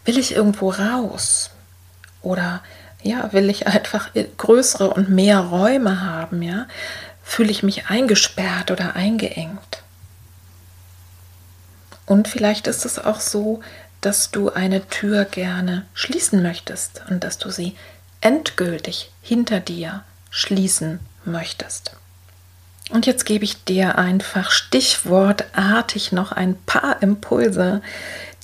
Will 0.04 0.18
ich 0.18 0.34
irgendwo 0.34 0.70
raus? 0.70 1.50
Oder 2.22 2.62
ja, 3.02 3.32
will 3.32 3.48
ich 3.48 3.66
einfach 3.66 4.10
größere 4.36 4.90
und 4.90 5.08
mehr 5.08 5.38
Räume 5.38 6.02
haben, 6.02 6.42
ja? 6.42 6.66
Fühle 7.22 7.50
ich 7.50 7.62
mich 7.62 7.86
eingesperrt 7.86 8.70
oder 8.70 8.94
eingeengt? 8.94 9.82
Und 12.06 12.28
vielleicht 12.28 12.68
ist 12.68 12.84
es 12.84 12.98
auch 13.00 13.20
so, 13.20 13.60
dass 14.00 14.30
du 14.30 14.50
eine 14.52 14.86
Tür 14.88 15.24
gerne 15.24 15.86
schließen 15.94 16.42
möchtest 16.42 17.02
und 17.08 17.24
dass 17.24 17.38
du 17.38 17.50
sie 17.50 17.76
endgültig 18.20 19.10
hinter 19.22 19.60
dir 19.60 20.02
schließen 20.30 21.00
möchtest. 21.24 21.92
Und 22.90 23.06
jetzt 23.06 23.26
gebe 23.26 23.44
ich 23.44 23.64
dir 23.64 23.98
einfach 23.98 24.50
stichwortartig 24.50 26.12
noch 26.12 26.30
ein 26.32 26.56
paar 26.66 27.02
Impulse, 27.02 27.82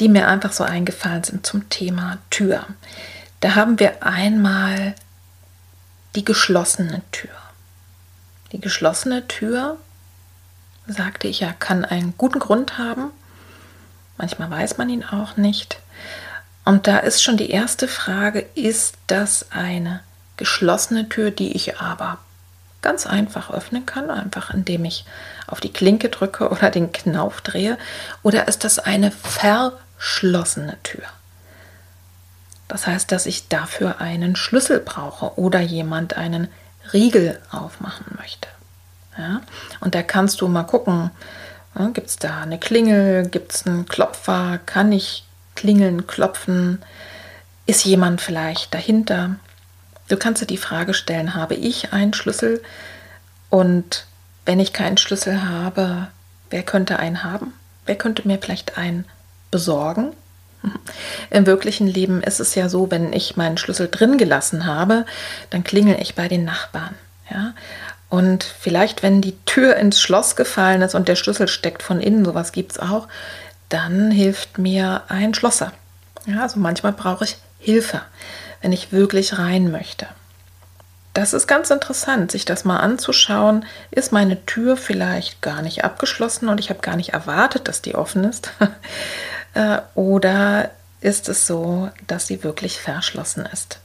die 0.01 0.09
mir 0.09 0.27
einfach 0.27 0.53
so 0.53 0.65
eingefallen 0.65 1.23
sind 1.23 1.47
zum 1.47 1.69
Thema 1.69 2.19
Tür. 2.31 2.67
Da 3.41 3.55
haben 3.55 3.79
wir 3.79 4.05
einmal 4.05 4.95
die 6.17 6.25
geschlossene 6.25 7.03
Tür. 7.13 7.31
Die 8.51 8.61
geschlossene 8.61 9.29
Tür, 9.29 9.79
sagte 10.87 11.29
ich 11.29 11.41
ja, 11.41 11.53
kann 11.53 11.85
einen 11.85 12.15
guten 12.19 12.41
Grund 12.41 12.79
haben. 12.79 13.11
Manchmal 14.19 14.51
weiß 14.51 14.79
man 14.79 14.89
ihn 14.89 15.05
auch 15.05 15.37
nicht. 15.37 15.79
Und 16.65 16.87
da 16.87 16.99
ist 16.99 17.23
schon 17.23 17.37
die 17.37 17.51
erste 17.51 17.89
Frage, 17.89 18.47
ist 18.55 18.95
das 19.07 19.47
eine 19.51 20.01
geschlossene 20.37 21.09
Tür, 21.09 21.31
die 21.31 21.53
ich 21.53 21.79
aber 21.81 22.19
ganz 22.83 23.07
einfach 23.07 23.51
öffnen 23.51 23.87
kann, 23.87 24.11
einfach 24.11 24.51
indem 24.51 24.85
ich 24.85 25.05
auf 25.47 25.61
die 25.61 25.73
Klinke 25.73 26.09
drücke 26.09 26.49
oder 26.51 26.71
den 26.71 26.93
Knauf 26.93 27.41
drehe? 27.41 27.79
Oder 28.23 28.49
ist 28.49 28.65
das 28.65 28.79
eine 28.79 29.11
verschlossene 29.11 30.77
Tür? 30.83 31.05
Das 32.69 32.87
heißt, 32.87 33.13
dass 33.13 33.27
ich 33.27 33.49
dafür 33.49 34.01
einen 34.01 34.35
Schlüssel 34.35 34.81
brauche 34.81 35.39
oder 35.39 35.61
jemand 35.61 36.17
einen 36.17 36.49
Riegel 36.93 37.39
aufmachen 37.51 38.07
möchte. 38.19 38.49
Ja? 39.17 39.43
Und 39.81 39.95
da 39.95 40.03
kannst 40.03 40.41
du 40.41 40.49
mal 40.49 40.65
gucken, 40.65 41.11
gibt 41.93 42.09
es 42.09 42.17
da 42.17 42.41
eine 42.41 42.59
Klingel, 42.59 43.27
gibt 43.29 43.55
es 43.55 43.67
einen 43.67 43.87
Klopfer, 43.87 44.61
kann 44.67 44.93
ich 44.93 45.25
klingeln, 45.55 46.07
klopfen, 46.07 46.83
ist 47.67 47.85
jemand 47.85 48.21
vielleicht 48.21 48.75
dahinter? 48.75 49.37
Du 50.09 50.17
kannst 50.17 50.43
dir 50.43 50.47
die 50.47 50.57
Frage 50.57 50.95
stellen, 50.95 51.35
habe 51.35 51.55
ich 51.55 51.93
einen 51.93 52.13
Schlüssel? 52.13 52.63
Und 53.49 54.07
wenn 54.45 54.61
ich 54.61 54.73
keinen 54.73 54.99
Schlüssel 54.99 55.49
habe, 55.49 56.09
wer 56.51 56.63
könnte 56.63 56.99
einen 56.99 57.23
haben? 57.23 57.53
Wer 57.87 57.97
könnte 57.97 58.27
mir 58.27 58.39
vielleicht 58.39 58.77
einen 58.77 59.05
besorgen? 59.51 60.13
Im 61.31 61.47
wirklichen 61.47 61.87
Leben 61.87 62.23
ist 62.23 62.41
es 62.41 62.55
ja 62.55 62.69
so, 62.69 62.91
wenn 62.91 63.13
ich 63.13 63.37
meinen 63.37 63.59
Schlüssel 63.59 63.89
drin 63.89 64.19
gelassen 64.19 64.67
habe, 64.67 65.07
dann 65.51 65.65
klingel 65.65 66.01
ich 66.01 66.15
bei 66.15 66.29
den 66.29 66.45
Nachbarn. 66.45 66.95
Ja? 67.31 67.55
Und 68.13 68.45
vielleicht, 68.45 69.03
wenn 69.03 69.23
die 69.23 69.39
Tür 69.47 69.77
ins 69.77 69.99
Schloss 69.99 70.37
gefallen 70.37 70.83
ist 70.83 70.95
und 70.95 71.09
der 71.09 71.17
Schlüssel 71.17 71.49
steckt 71.49 71.83
von 71.83 71.99
innen, 71.99 72.27
sowas 72.27 72.53
gibt 72.53 72.73
es 72.73 72.79
auch, 72.79 73.09
dann 73.71 74.11
hilft 74.11 74.59
mir 74.59 75.05
ein 75.09 75.33
Schlosser. 75.33 75.73
Ja, 76.27 76.43
also 76.43 76.61
manchmal 76.61 76.93
brauche 76.93 77.25
ich 77.25 77.39
Hilfe, 77.59 78.03
wenn 78.61 78.71
ich 78.71 78.93
wirklich 78.93 79.39
rein 79.39 79.71
möchte. 79.71 80.07
Das 81.15 81.33
ist 81.33 81.47
ganz 81.47 81.71
interessant, 81.71 82.31
sich 82.31 82.45
das 82.45 82.67
mal 82.67 82.81
anzuschauen. 82.81 83.65
Ist 83.91 84.13
meine 84.13 84.45
Tür 84.45 84.77
vielleicht 84.77 85.41
gar 85.41 85.63
nicht 85.63 85.83
abgeschlossen 85.83 86.51
und 86.51 86.61
ich 86.61 86.69
habe 86.69 86.81
gar 86.81 86.97
nicht 86.97 87.15
erwartet, 87.15 87.67
dass 87.67 87.81
die 87.81 87.95
offen 87.95 88.25
ist? 88.25 88.51
Äh, 89.55 89.83
oder 89.95 90.71
ist 91.03 91.29
es 91.29 91.47
so, 91.47 91.91
dass 92.07 92.27
sie 92.27 92.43
wirklich 92.43 92.81
verschlossen 92.81 93.47
ist? 93.53 93.81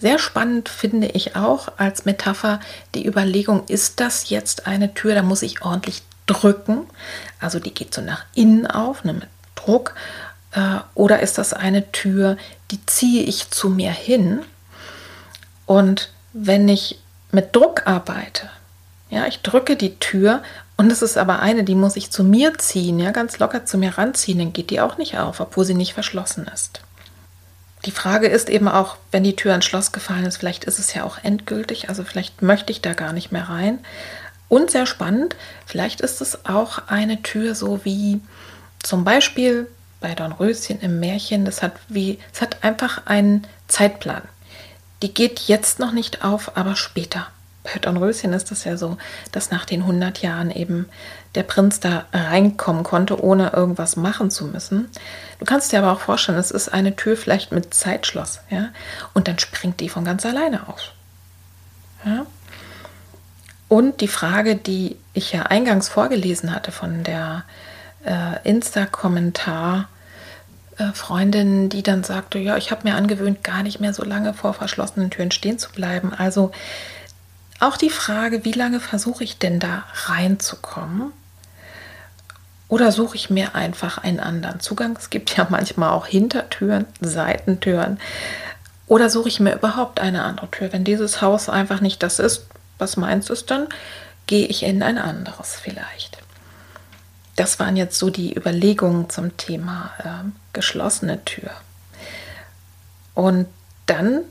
Sehr 0.00 0.18
spannend 0.18 0.70
finde 0.70 1.08
ich 1.08 1.36
auch 1.36 1.68
als 1.76 2.06
Metapher 2.06 2.60
die 2.94 3.06
Überlegung, 3.06 3.64
ist 3.66 4.00
das 4.00 4.30
jetzt 4.30 4.66
eine 4.66 4.94
Tür, 4.94 5.14
da 5.14 5.22
muss 5.22 5.42
ich 5.42 5.62
ordentlich 5.62 6.02
drücken, 6.26 6.86
also 7.38 7.58
die 7.58 7.74
geht 7.74 7.92
so 7.92 8.00
nach 8.00 8.24
innen 8.34 8.66
auf, 8.66 9.04
ne, 9.04 9.12
mit 9.12 9.28
Druck, 9.56 9.94
äh, 10.52 10.78
oder 10.94 11.20
ist 11.20 11.36
das 11.36 11.52
eine 11.52 11.92
Tür, 11.92 12.38
die 12.70 12.84
ziehe 12.86 13.24
ich 13.24 13.50
zu 13.50 13.68
mir 13.68 13.90
hin? 13.90 14.40
Und 15.66 16.10
wenn 16.32 16.68
ich 16.68 16.98
mit 17.30 17.54
Druck 17.54 17.86
arbeite, 17.86 18.48
ja, 19.10 19.26
ich 19.26 19.42
drücke 19.42 19.76
die 19.76 19.96
Tür 19.96 20.42
und 20.78 20.90
es 20.90 21.02
ist 21.02 21.18
aber 21.18 21.40
eine, 21.40 21.62
die 21.62 21.74
muss 21.74 21.96
ich 21.96 22.10
zu 22.10 22.24
mir 22.24 22.56
ziehen, 22.56 22.98
ja, 23.00 23.10
ganz 23.10 23.38
locker 23.38 23.66
zu 23.66 23.76
mir 23.76 23.98
ranziehen, 23.98 24.38
dann 24.38 24.52
geht 24.54 24.70
die 24.70 24.80
auch 24.80 24.96
nicht 24.96 25.18
auf, 25.18 25.40
obwohl 25.40 25.66
sie 25.66 25.74
nicht 25.74 25.92
verschlossen 25.92 26.48
ist. 26.52 26.80
Die 27.86 27.90
Frage 27.90 28.26
ist 28.26 28.50
eben 28.50 28.68
auch, 28.68 28.96
wenn 29.10 29.24
die 29.24 29.36
Tür 29.36 29.54
ins 29.54 29.64
Schloss 29.64 29.92
gefallen 29.92 30.26
ist, 30.26 30.36
vielleicht 30.36 30.64
ist 30.64 30.78
es 30.78 30.92
ja 30.92 31.04
auch 31.04 31.18
endgültig, 31.22 31.88
also 31.88 32.04
vielleicht 32.04 32.42
möchte 32.42 32.72
ich 32.72 32.82
da 32.82 32.92
gar 32.92 33.12
nicht 33.12 33.32
mehr 33.32 33.48
rein. 33.48 33.78
Und 34.48 34.70
sehr 34.70 34.86
spannend, 34.86 35.36
vielleicht 35.64 36.00
ist 36.00 36.20
es 36.20 36.44
auch 36.44 36.88
eine 36.88 37.22
Tür 37.22 37.54
so 37.54 37.84
wie 37.84 38.20
zum 38.82 39.04
Beispiel 39.04 39.68
bei 40.00 40.14
Dornröschen 40.14 40.80
im 40.80 41.00
Märchen, 41.00 41.44
das 41.44 41.62
hat 41.62 41.72
wie, 41.88 42.18
es 42.32 42.40
hat 42.40 42.64
einfach 42.64 43.06
einen 43.06 43.46
Zeitplan. 43.68 44.22
Die 45.02 45.14
geht 45.14 45.40
jetzt 45.40 45.78
noch 45.78 45.92
nicht 45.92 46.24
auf, 46.24 46.56
aber 46.56 46.76
später 46.76 47.28
bei 47.62 47.78
Dornröschen 47.78 48.32
ist 48.32 48.50
es 48.52 48.64
ja 48.64 48.76
so, 48.76 48.96
dass 49.32 49.50
nach 49.50 49.64
den 49.64 49.82
100 49.82 50.22
Jahren 50.22 50.50
eben 50.50 50.88
der 51.34 51.42
Prinz 51.44 51.80
da 51.80 52.06
reinkommen 52.12 52.82
konnte, 52.82 53.22
ohne 53.22 53.52
irgendwas 53.52 53.96
machen 53.96 54.30
zu 54.30 54.46
müssen. 54.46 54.88
Du 55.38 55.44
kannst 55.44 55.72
dir 55.72 55.78
aber 55.78 55.92
auch 55.92 56.00
vorstellen, 56.00 56.38
es 56.38 56.50
ist 56.50 56.72
eine 56.72 56.96
Tür 56.96 57.16
vielleicht 57.16 57.52
mit 57.52 57.72
Zeitschloss, 57.72 58.40
ja, 58.50 58.70
und 59.14 59.28
dann 59.28 59.38
springt 59.38 59.80
die 59.80 59.88
von 59.88 60.04
ganz 60.04 60.26
alleine 60.26 60.68
auf. 60.68 60.92
Ja? 62.04 62.26
Und 63.68 64.00
die 64.00 64.08
Frage, 64.08 64.56
die 64.56 64.96
ich 65.12 65.32
ja 65.32 65.44
eingangs 65.44 65.88
vorgelesen 65.88 66.54
hatte 66.54 66.72
von 66.72 67.04
der 67.04 67.44
äh, 68.04 68.48
Insta-Kommentar, 68.48 69.88
äh, 70.78 70.92
Freundin, 70.92 71.68
die 71.68 71.84
dann 71.84 72.02
sagte, 72.02 72.38
ja, 72.38 72.56
ich 72.56 72.72
habe 72.72 72.88
mir 72.88 72.96
angewöhnt, 72.96 73.44
gar 73.44 73.62
nicht 73.62 73.78
mehr 73.78 73.94
so 73.94 74.02
lange 74.02 74.34
vor 74.34 74.54
verschlossenen 74.54 75.10
Türen 75.10 75.30
stehen 75.30 75.58
zu 75.58 75.70
bleiben. 75.70 76.12
Also 76.12 76.50
auch 77.60 77.76
die 77.76 77.90
Frage, 77.90 78.44
wie 78.44 78.52
lange 78.52 78.80
versuche 78.80 79.22
ich 79.22 79.38
denn 79.38 79.60
da 79.60 79.84
reinzukommen? 80.06 81.12
Oder 82.70 82.92
suche 82.92 83.16
ich 83.16 83.30
mir 83.30 83.56
einfach 83.56 83.98
einen 83.98 84.20
anderen 84.20 84.60
Zugang? 84.60 84.96
Es 84.96 85.10
gibt 85.10 85.36
ja 85.36 85.46
manchmal 85.50 85.90
auch 85.90 86.06
Hintertüren, 86.06 86.86
Seitentüren. 87.00 88.00
Oder 88.86 89.10
suche 89.10 89.28
ich 89.28 89.40
mir 89.40 89.54
überhaupt 89.54 90.00
eine 90.00 90.22
andere 90.22 90.50
Tür? 90.50 90.72
Wenn 90.72 90.84
dieses 90.84 91.20
Haus 91.20 91.48
einfach 91.48 91.80
nicht 91.80 92.02
das 92.02 92.18
ist, 92.18 92.46
was 92.78 92.96
meins 92.96 93.28
ist, 93.28 93.50
dann 93.50 93.66
gehe 94.26 94.46
ich 94.46 94.62
in 94.62 94.82
ein 94.82 94.98
anderes 94.98 95.56
vielleicht. 95.60 96.18
Das 97.36 97.58
waren 97.58 97.76
jetzt 97.76 97.98
so 97.98 98.10
die 98.10 98.36
Überlegungen 98.36 99.10
zum 99.10 99.36
Thema 99.36 99.90
äh, 99.98 100.30
geschlossene 100.52 101.24
Tür. 101.24 101.50
Und 103.14 103.46
dann 103.86 104.22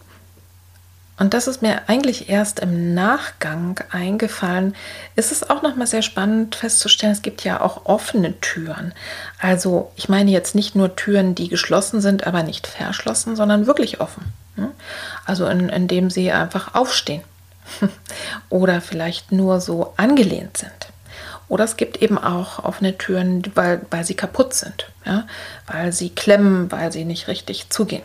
und 1.20 1.34
das 1.34 1.48
ist 1.48 1.62
mir 1.62 1.82
eigentlich 1.88 2.30
erst 2.30 2.62
im 2.62 2.94
Nachgang 2.94 3.80
eingefallen, 3.92 4.74
ist 5.18 5.34
es 5.34 5.50
auch 5.50 5.62
nochmal 5.62 5.86
sehr 5.86 6.02
spannend 6.02 6.56
festzustellen, 6.56 7.12
es 7.12 7.22
gibt 7.22 7.44
ja 7.44 7.60
auch 7.60 7.86
offene 7.86 8.40
Türen. 8.40 8.94
Also 9.38 9.92
ich 9.98 10.08
meine 10.08 10.32
jetzt 10.32 10.56
nicht 10.56 10.76
nur 10.76 10.96
Türen, 10.96 11.36
die 11.36 11.50
geschlossen 11.50 12.00
sind, 12.00 12.26
aber 12.26 12.42
nicht 12.44 12.68
verschlossen, 12.68 13.36
sondern 13.36 13.68
wirklich 13.68 14.00
offen. 14.00 14.32
Hm? 14.56 14.72
Also 15.26 15.46
in, 15.48 15.68
indem 15.68 16.10
sie 16.10 16.32
einfach 16.32 16.74
aufstehen 16.74 17.24
oder 18.50 18.80
vielleicht 18.80 19.34
nur 19.34 19.60
so 19.60 19.94
angelehnt 19.98 20.58
sind. 20.58 20.72
Oder 21.50 21.66
es 21.66 21.76
gibt 21.76 22.02
eben 22.02 22.18
auch 22.18 22.64
offene 22.64 22.98
Türen, 22.98 23.44
weil, 23.56 23.82
weil 23.90 24.06
sie 24.06 24.14
kaputt 24.14 24.54
sind, 24.54 24.90
ja? 25.06 25.28
weil 25.68 25.92
sie 25.92 26.12
klemmen, 26.12 26.72
weil 26.72 26.94
sie 26.94 27.04
nicht 27.04 27.28
richtig 27.28 27.70
zugehen. 27.70 28.04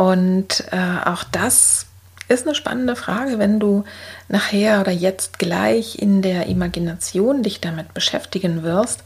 Und 0.00 0.64
äh, 0.72 1.04
auch 1.04 1.24
das 1.24 1.84
ist 2.26 2.46
eine 2.46 2.54
spannende 2.54 2.96
Frage, 2.96 3.38
wenn 3.38 3.60
du 3.60 3.84
nachher 4.28 4.80
oder 4.80 4.92
jetzt 4.92 5.38
gleich 5.38 5.98
in 5.98 6.22
der 6.22 6.46
Imagination 6.46 7.42
dich 7.42 7.60
damit 7.60 7.92
beschäftigen 7.92 8.62
wirst. 8.62 9.04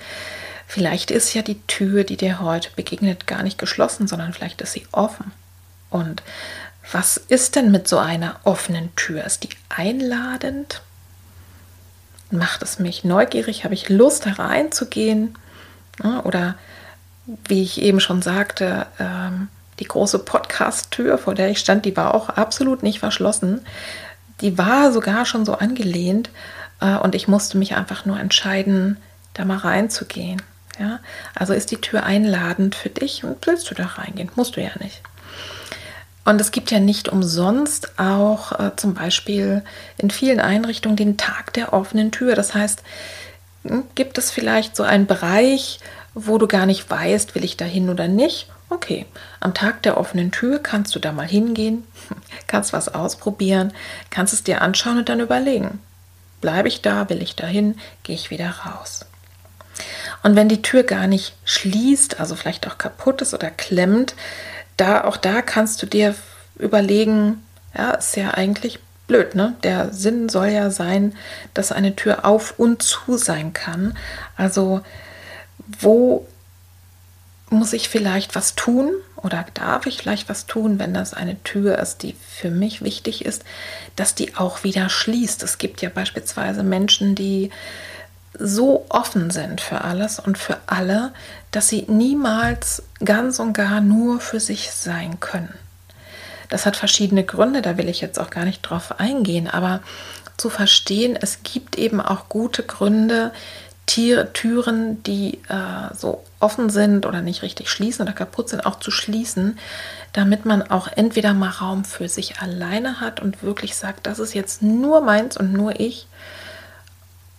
Vielleicht 0.68 1.10
ist 1.10 1.34
ja 1.34 1.42
die 1.42 1.60
Tür, 1.62 2.04
die 2.04 2.16
dir 2.16 2.38
heute 2.38 2.70
begegnet, 2.76 3.26
gar 3.26 3.42
nicht 3.42 3.58
geschlossen, 3.58 4.06
sondern 4.06 4.32
vielleicht 4.32 4.60
ist 4.60 4.72
sie 4.72 4.86
offen. 4.92 5.32
Und 5.90 6.22
was 6.92 7.16
ist 7.16 7.56
denn 7.56 7.72
mit 7.72 7.88
so 7.88 7.98
einer 7.98 8.36
offenen 8.44 8.94
Tür? 8.94 9.24
Ist 9.24 9.42
die 9.42 9.50
einladend? 9.70 10.80
Macht 12.30 12.62
es 12.62 12.78
mich 12.78 13.02
neugierig? 13.02 13.64
Habe 13.64 13.74
ich 13.74 13.88
Lust 13.88 14.26
hereinzugehen? 14.26 15.36
Oder 16.22 16.54
wie 17.48 17.64
ich 17.64 17.82
eben 17.82 17.98
schon 17.98 18.22
sagte, 18.22 18.86
ähm, 19.00 19.48
die 19.80 19.84
große 19.84 20.20
Podcast-Tür, 20.20 21.18
vor 21.18 21.34
der 21.34 21.50
ich 21.50 21.58
stand, 21.58 21.84
die 21.84 21.96
war 21.96 22.14
auch 22.14 22.28
absolut 22.28 22.82
nicht 22.82 23.00
verschlossen. 23.00 23.60
Die 24.40 24.58
war 24.58 24.92
sogar 24.92 25.26
schon 25.26 25.44
so 25.44 25.54
angelehnt 25.54 26.30
äh, 26.80 26.96
und 26.96 27.14
ich 27.14 27.28
musste 27.28 27.58
mich 27.58 27.74
einfach 27.74 28.04
nur 28.04 28.18
entscheiden, 28.18 28.98
da 29.34 29.44
mal 29.44 29.58
reinzugehen. 29.58 30.42
Ja? 30.78 31.00
Also 31.34 31.52
ist 31.52 31.70
die 31.70 31.80
Tür 31.80 32.04
einladend 32.04 32.74
für 32.74 32.90
dich 32.90 33.24
und 33.24 33.46
willst 33.46 33.70
du 33.70 33.74
da 33.74 33.86
reingehen? 33.86 34.30
Musst 34.36 34.56
du 34.56 34.62
ja 34.62 34.70
nicht. 34.80 35.02
Und 36.24 36.40
es 36.40 36.52
gibt 36.52 36.70
ja 36.70 36.80
nicht 36.80 37.10
umsonst 37.10 37.98
auch 37.98 38.58
äh, 38.58 38.70
zum 38.76 38.94
Beispiel 38.94 39.62
in 39.98 40.10
vielen 40.10 40.40
Einrichtungen 40.40 40.96
den 40.96 41.16
Tag 41.16 41.52
der 41.52 41.72
offenen 41.72 42.12
Tür. 42.12 42.34
Das 42.34 42.54
heißt, 42.54 42.82
hm, 43.64 43.84
gibt 43.94 44.16
es 44.16 44.30
vielleicht 44.30 44.74
so 44.74 44.84
einen 44.84 45.06
Bereich, 45.06 45.80
wo 46.14 46.38
du 46.38 46.46
gar 46.46 46.64
nicht 46.64 46.88
weißt, 46.88 47.34
will 47.34 47.44
ich 47.44 47.56
da 47.56 47.64
hin 47.64 47.90
oder 47.90 48.08
nicht. 48.08 48.48
Okay, 48.68 49.06
am 49.40 49.54
Tag 49.54 49.82
der 49.82 49.96
offenen 49.96 50.30
Tür 50.30 50.58
kannst 50.58 50.94
du 50.94 50.98
da 50.98 51.12
mal 51.12 51.26
hingehen, 51.26 51.84
kannst 52.46 52.72
was 52.72 52.88
ausprobieren, 52.88 53.72
kannst 54.10 54.32
es 54.32 54.42
dir 54.42 54.62
anschauen 54.62 54.98
und 54.98 55.08
dann 55.08 55.20
überlegen. 55.20 55.80
Bleibe 56.40 56.68
ich 56.68 56.82
da, 56.82 57.08
will 57.08 57.22
ich 57.22 57.36
da 57.36 57.46
hin, 57.46 57.78
gehe 58.02 58.14
ich 58.14 58.30
wieder 58.30 58.50
raus. 58.50 59.06
Und 60.22 60.36
wenn 60.36 60.48
die 60.48 60.62
Tür 60.62 60.82
gar 60.82 61.06
nicht 61.06 61.34
schließt, 61.44 62.20
also 62.20 62.34
vielleicht 62.34 62.66
auch 62.66 62.78
kaputt 62.78 63.22
ist 63.22 63.34
oder 63.34 63.50
klemmt, 63.50 64.14
da 64.76 65.04
auch 65.04 65.16
da 65.16 65.42
kannst 65.42 65.82
du 65.82 65.86
dir 65.86 66.14
überlegen, 66.56 67.42
ja, 67.76 67.92
ist 67.92 68.16
ja 68.16 68.32
eigentlich 68.32 68.78
blöd, 69.06 69.34
ne? 69.34 69.54
Der 69.62 69.92
Sinn 69.92 70.28
soll 70.28 70.48
ja 70.48 70.70
sein, 70.70 71.14
dass 71.52 71.72
eine 71.72 71.96
Tür 71.96 72.24
auf 72.24 72.58
und 72.58 72.82
zu 72.82 73.16
sein 73.16 73.52
kann. 73.52 73.96
Also 74.36 74.80
wo 75.80 76.26
muss 77.50 77.72
ich 77.72 77.88
vielleicht 77.88 78.34
was 78.34 78.54
tun 78.54 78.92
oder 79.16 79.46
darf 79.54 79.86
ich 79.86 79.98
vielleicht 79.98 80.28
was 80.28 80.46
tun, 80.46 80.78
wenn 80.78 80.94
das 80.94 81.14
eine 81.14 81.42
Tür 81.44 81.78
ist, 81.78 82.02
die 82.02 82.14
für 82.14 82.50
mich 82.50 82.82
wichtig 82.82 83.24
ist, 83.24 83.44
dass 83.96 84.14
die 84.14 84.36
auch 84.36 84.64
wieder 84.64 84.88
schließt. 84.88 85.42
Es 85.42 85.58
gibt 85.58 85.82
ja 85.82 85.88
beispielsweise 85.88 86.62
Menschen, 86.62 87.14
die 87.14 87.50
so 88.38 88.84
offen 88.88 89.30
sind 89.30 89.60
für 89.60 89.82
alles 89.82 90.18
und 90.18 90.36
für 90.36 90.58
alle, 90.66 91.12
dass 91.52 91.68
sie 91.68 91.84
niemals 91.88 92.82
ganz 93.04 93.38
und 93.38 93.52
gar 93.52 93.80
nur 93.80 94.20
für 94.20 94.40
sich 94.40 94.72
sein 94.72 95.20
können. 95.20 95.54
Das 96.48 96.66
hat 96.66 96.76
verschiedene 96.76 97.24
Gründe, 97.24 97.62
da 97.62 97.78
will 97.78 97.88
ich 97.88 98.00
jetzt 98.00 98.18
auch 98.18 98.30
gar 98.30 98.44
nicht 98.44 98.62
drauf 98.62 98.98
eingehen, 98.98 99.48
aber 99.48 99.80
zu 100.36 100.50
verstehen, 100.50 101.16
es 101.20 101.42
gibt 101.44 101.76
eben 101.76 102.00
auch 102.00 102.28
gute 102.28 102.64
Gründe, 102.64 103.32
Tier, 103.86 104.32
Türen, 104.32 105.02
die 105.02 105.40
äh, 105.48 105.94
so 105.94 106.24
offen 106.40 106.70
sind 106.70 107.06
oder 107.06 107.20
nicht 107.20 107.42
richtig 107.42 107.68
schließen 107.68 108.02
oder 108.02 108.12
kaputt 108.12 108.48
sind, 108.48 108.64
auch 108.64 108.80
zu 108.80 108.90
schließen, 108.90 109.58
damit 110.12 110.46
man 110.46 110.62
auch 110.62 110.88
entweder 110.88 111.34
mal 111.34 111.50
Raum 111.50 111.84
für 111.84 112.08
sich 112.08 112.40
alleine 112.40 113.00
hat 113.00 113.20
und 113.20 113.42
wirklich 113.42 113.76
sagt, 113.76 114.06
das 114.06 114.18
ist 114.18 114.34
jetzt 114.34 114.62
nur 114.62 115.00
meins 115.00 115.36
und 115.36 115.52
nur 115.52 115.78
ich, 115.78 116.06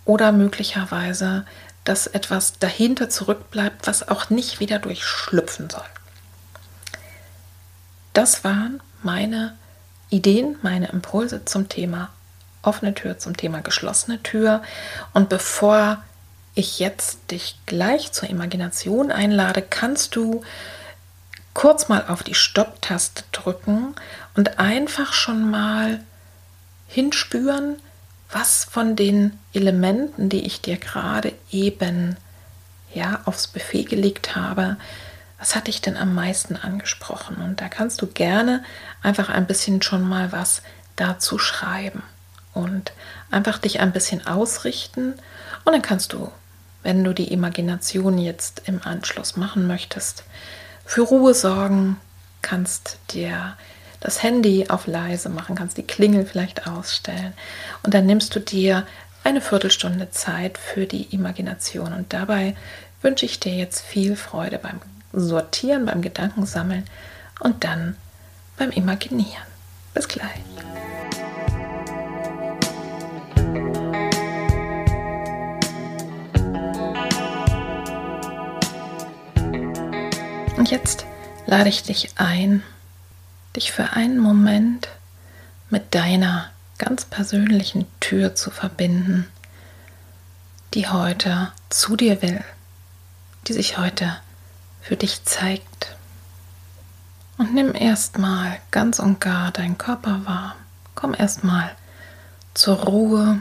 oder 0.05 0.31
möglicherweise, 0.31 1.45
dass 1.83 2.07
etwas 2.07 2.59
dahinter 2.59 3.09
zurückbleibt, 3.09 3.87
was 3.87 4.07
auch 4.07 4.29
nicht 4.29 4.59
wieder 4.59 4.79
durchschlüpfen 4.79 5.69
soll. 5.69 5.85
Das 8.13 8.43
waren 8.43 8.81
meine 9.03 9.55
Ideen, 10.09 10.55
meine 10.61 10.87
Impulse 10.89 11.43
zum 11.45 11.69
Thema 11.69 12.09
offene 12.61 12.93
Tür, 12.93 13.17
zum 13.19 13.35
Thema 13.35 13.61
geschlossene 13.61 14.21
Tür. 14.23 14.63
Und 15.13 15.29
bevor 15.29 16.03
ich 16.55 16.79
jetzt 16.79 17.31
dich 17.31 17.57
gleich 17.65 18.11
zur 18.11 18.29
Imagination 18.29 19.11
einlade, 19.11 19.61
kannst 19.61 20.15
du 20.15 20.43
kurz 21.53 21.89
mal 21.89 22.05
auf 22.07 22.23
die 22.23 22.33
Stopptaste 22.33 23.23
drücken 23.31 23.95
und 24.35 24.59
einfach 24.59 25.13
schon 25.13 25.49
mal 25.49 26.01
hinspüren, 26.87 27.77
was 28.31 28.65
von 28.65 28.95
den 28.95 29.37
Elementen, 29.53 30.29
die 30.29 30.45
ich 30.45 30.61
dir 30.61 30.77
gerade 30.77 31.33
eben 31.51 32.17
ja 32.93 33.21
aufs 33.25 33.47
Buffet 33.47 33.83
gelegt 33.83 34.35
habe, 34.35 34.77
was 35.37 35.55
hat 35.55 35.67
dich 35.67 35.81
denn 35.81 35.97
am 35.97 36.15
meisten 36.15 36.55
angesprochen? 36.55 37.37
Und 37.37 37.61
da 37.61 37.69
kannst 37.69 38.01
du 38.01 38.07
gerne 38.07 38.63
einfach 39.03 39.29
ein 39.29 39.47
bisschen 39.47 39.81
schon 39.81 40.07
mal 40.07 40.31
was 40.31 40.61
dazu 40.95 41.37
schreiben 41.37 42.03
und 42.53 42.93
einfach 43.31 43.57
dich 43.57 43.81
ein 43.81 43.91
bisschen 43.91 44.25
ausrichten 44.25 45.13
und 45.65 45.73
dann 45.73 45.81
kannst 45.81 46.13
du 46.13 46.31
wenn 46.85 47.03
du 47.03 47.13
die 47.13 47.33
Imagination 47.33 48.19
jetzt 48.19 48.61
im 48.67 48.79
Anschluss 48.83 49.35
machen 49.35 49.65
möchtest. 49.65 50.23
Für 50.85 51.01
Ruhe 51.01 51.33
sorgen, 51.33 51.97
kannst 52.43 52.99
dir 53.09 53.57
das 54.01 54.21
Handy 54.21 54.67
auf 54.69 54.85
leise 54.85 55.29
machen, 55.29 55.55
kannst 55.55 55.77
die 55.77 55.83
Klingel 55.83 56.27
vielleicht 56.27 56.67
ausstellen 56.67 57.33
und 57.81 57.95
dann 57.95 58.05
nimmst 58.05 58.35
du 58.35 58.39
dir 58.39 58.85
eine 59.23 59.41
Viertelstunde 59.41 60.11
Zeit 60.11 60.59
für 60.59 60.85
die 60.85 61.13
Imagination 61.13 61.91
und 61.91 62.13
dabei 62.13 62.55
wünsche 63.01 63.25
ich 63.25 63.39
dir 63.39 63.53
jetzt 63.53 63.81
viel 63.81 64.15
Freude 64.15 64.59
beim 64.59 64.79
Sortieren, 65.11 65.87
beim 65.87 66.03
Gedankensammeln 66.03 66.85
und 67.39 67.63
dann 67.63 67.95
beim 68.57 68.69
Imaginieren. 68.69 69.43
Bis 69.95 70.07
gleich. 70.07 70.39
Und 80.65 80.71
jetzt 80.71 81.05
lade 81.45 81.69
ich 81.69 81.83
dich 81.83 82.09
ein, 82.15 82.63
dich 83.55 83.71
für 83.71 83.91
einen 83.91 84.17
Moment 84.17 84.87
mit 85.69 85.93
deiner 85.93 86.49
ganz 86.79 87.05
persönlichen 87.05 87.85
Tür 87.99 88.33
zu 88.33 88.49
verbinden, 88.49 89.27
die 90.73 90.87
heute 90.87 91.51
zu 91.69 91.95
dir 91.95 92.23
will, 92.23 92.43
die 93.47 93.53
sich 93.53 93.77
heute 93.77 94.17
für 94.81 94.95
dich 94.95 95.23
zeigt. 95.23 95.95
Und 97.37 97.53
nimm 97.53 97.75
erstmal 97.75 98.57
ganz 98.71 98.97
und 98.97 99.21
gar 99.21 99.51
deinen 99.51 99.77
Körper 99.77 100.25
wahr. 100.25 100.55
Komm 100.95 101.13
erstmal 101.13 101.75
zur 102.55 102.77
Ruhe, 102.77 103.39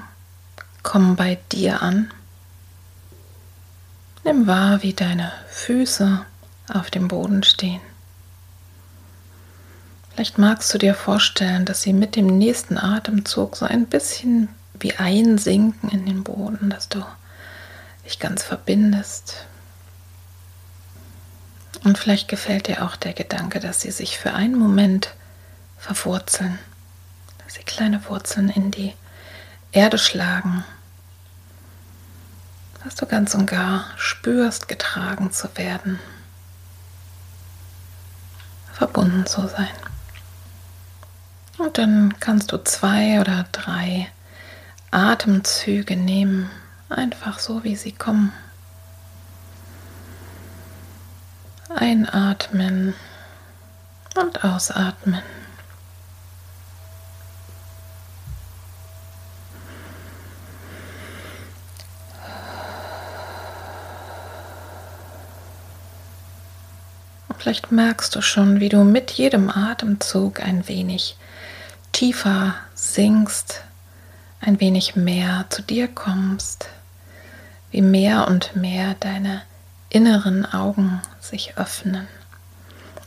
komm 0.82 1.16
bei 1.16 1.38
dir 1.52 1.80
an. 1.80 2.12
Nimm 4.24 4.46
wahr, 4.46 4.82
wie 4.82 4.92
deine 4.92 5.32
Füße 5.48 6.26
auf 6.68 6.90
dem 6.90 7.08
Boden 7.08 7.42
stehen. 7.42 7.80
Vielleicht 10.14 10.38
magst 10.38 10.72
du 10.72 10.78
dir 10.78 10.94
vorstellen, 10.94 11.64
dass 11.64 11.82
sie 11.82 11.92
mit 11.92 12.14
dem 12.14 12.38
nächsten 12.38 12.78
Atemzug 12.78 13.56
so 13.56 13.66
ein 13.66 13.86
bisschen 13.86 14.48
wie 14.78 14.94
einsinken 14.94 15.90
in 15.90 16.06
den 16.06 16.22
Boden, 16.22 16.70
dass 16.70 16.88
du 16.88 17.04
dich 18.04 18.20
ganz 18.20 18.42
verbindest. 18.42 19.46
Und 21.82 21.98
vielleicht 21.98 22.28
gefällt 22.28 22.68
dir 22.68 22.84
auch 22.84 22.96
der 22.96 23.12
Gedanke, 23.12 23.58
dass 23.58 23.80
sie 23.80 23.90
sich 23.90 24.18
für 24.18 24.32
einen 24.32 24.56
Moment 24.56 25.14
verwurzeln, 25.78 26.58
dass 27.44 27.54
sie 27.54 27.64
kleine 27.64 28.08
Wurzeln 28.08 28.48
in 28.48 28.70
die 28.70 28.94
Erde 29.72 29.98
schlagen, 29.98 30.64
dass 32.84 32.94
du 32.94 33.06
ganz 33.06 33.34
und 33.34 33.46
gar 33.46 33.86
spürst, 33.96 34.68
getragen 34.68 35.32
zu 35.32 35.48
werden 35.56 35.98
verbunden 38.74 39.24
zu 39.26 39.46
sein. 39.46 39.68
Und 41.58 41.78
dann 41.78 42.14
kannst 42.18 42.52
du 42.52 42.62
zwei 42.64 43.20
oder 43.20 43.46
drei 43.52 44.08
Atemzüge 44.90 45.96
nehmen, 45.96 46.50
einfach 46.88 47.38
so 47.38 47.64
wie 47.64 47.76
sie 47.76 47.92
kommen. 47.92 48.32
Einatmen 51.74 52.94
und 54.16 54.44
ausatmen. 54.44 55.22
Vielleicht 67.44 67.70
merkst 67.70 68.16
du 68.16 68.22
schon, 68.22 68.58
wie 68.60 68.70
du 68.70 68.84
mit 68.84 69.10
jedem 69.10 69.50
Atemzug 69.50 70.40
ein 70.40 70.66
wenig 70.66 71.18
tiefer 71.92 72.54
sinkst, 72.74 73.60
ein 74.40 74.60
wenig 74.60 74.96
mehr 74.96 75.44
zu 75.50 75.60
dir 75.60 75.88
kommst, 75.88 76.70
wie 77.70 77.82
mehr 77.82 78.28
und 78.28 78.56
mehr 78.56 78.96
deine 78.98 79.42
inneren 79.90 80.46
Augen 80.46 81.02
sich 81.20 81.58
öffnen 81.58 82.08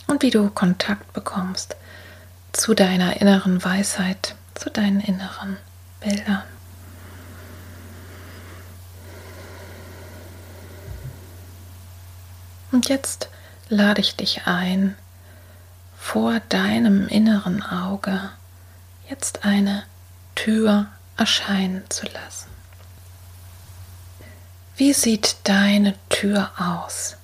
und 0.06 0.21
wie 0.21 0.30
du 0.30 0.52
Kontakt 0.52 1.13
bekommst 1.13 1.76
zu 2.54 2.76
deiner 2.76 3.19
inneren 3.19 3.63
Weisheit, 3.65 4.36
zu 4.54 4.69
deinen 4.69 5.00
inneren 5.00 5.58
Bildern. 6.00 6.43
Und 12.71 12.88
jetzt 12.88 13.30
lade 13.70 14.02
ich 14.02 14.16
dich 14.16 14.48
ein, 14.48 14.96
vor 15.98 16.40
deinem 16.50 17.08
inneren 17.08 17.62
Auge 17.64 18.30
jetzt 19.10 19.44
eine 19.44 19.84
Tür 20.36 20.88
erscheinen 21.18 21.84
zu 21.90 22.06
lassen. 22.06 22.48
Wie 24.76 24.94
sieht 24.94 25.38
deine 25.44 25.96
Tür 26.10 26.52
aus, 26.58 27.18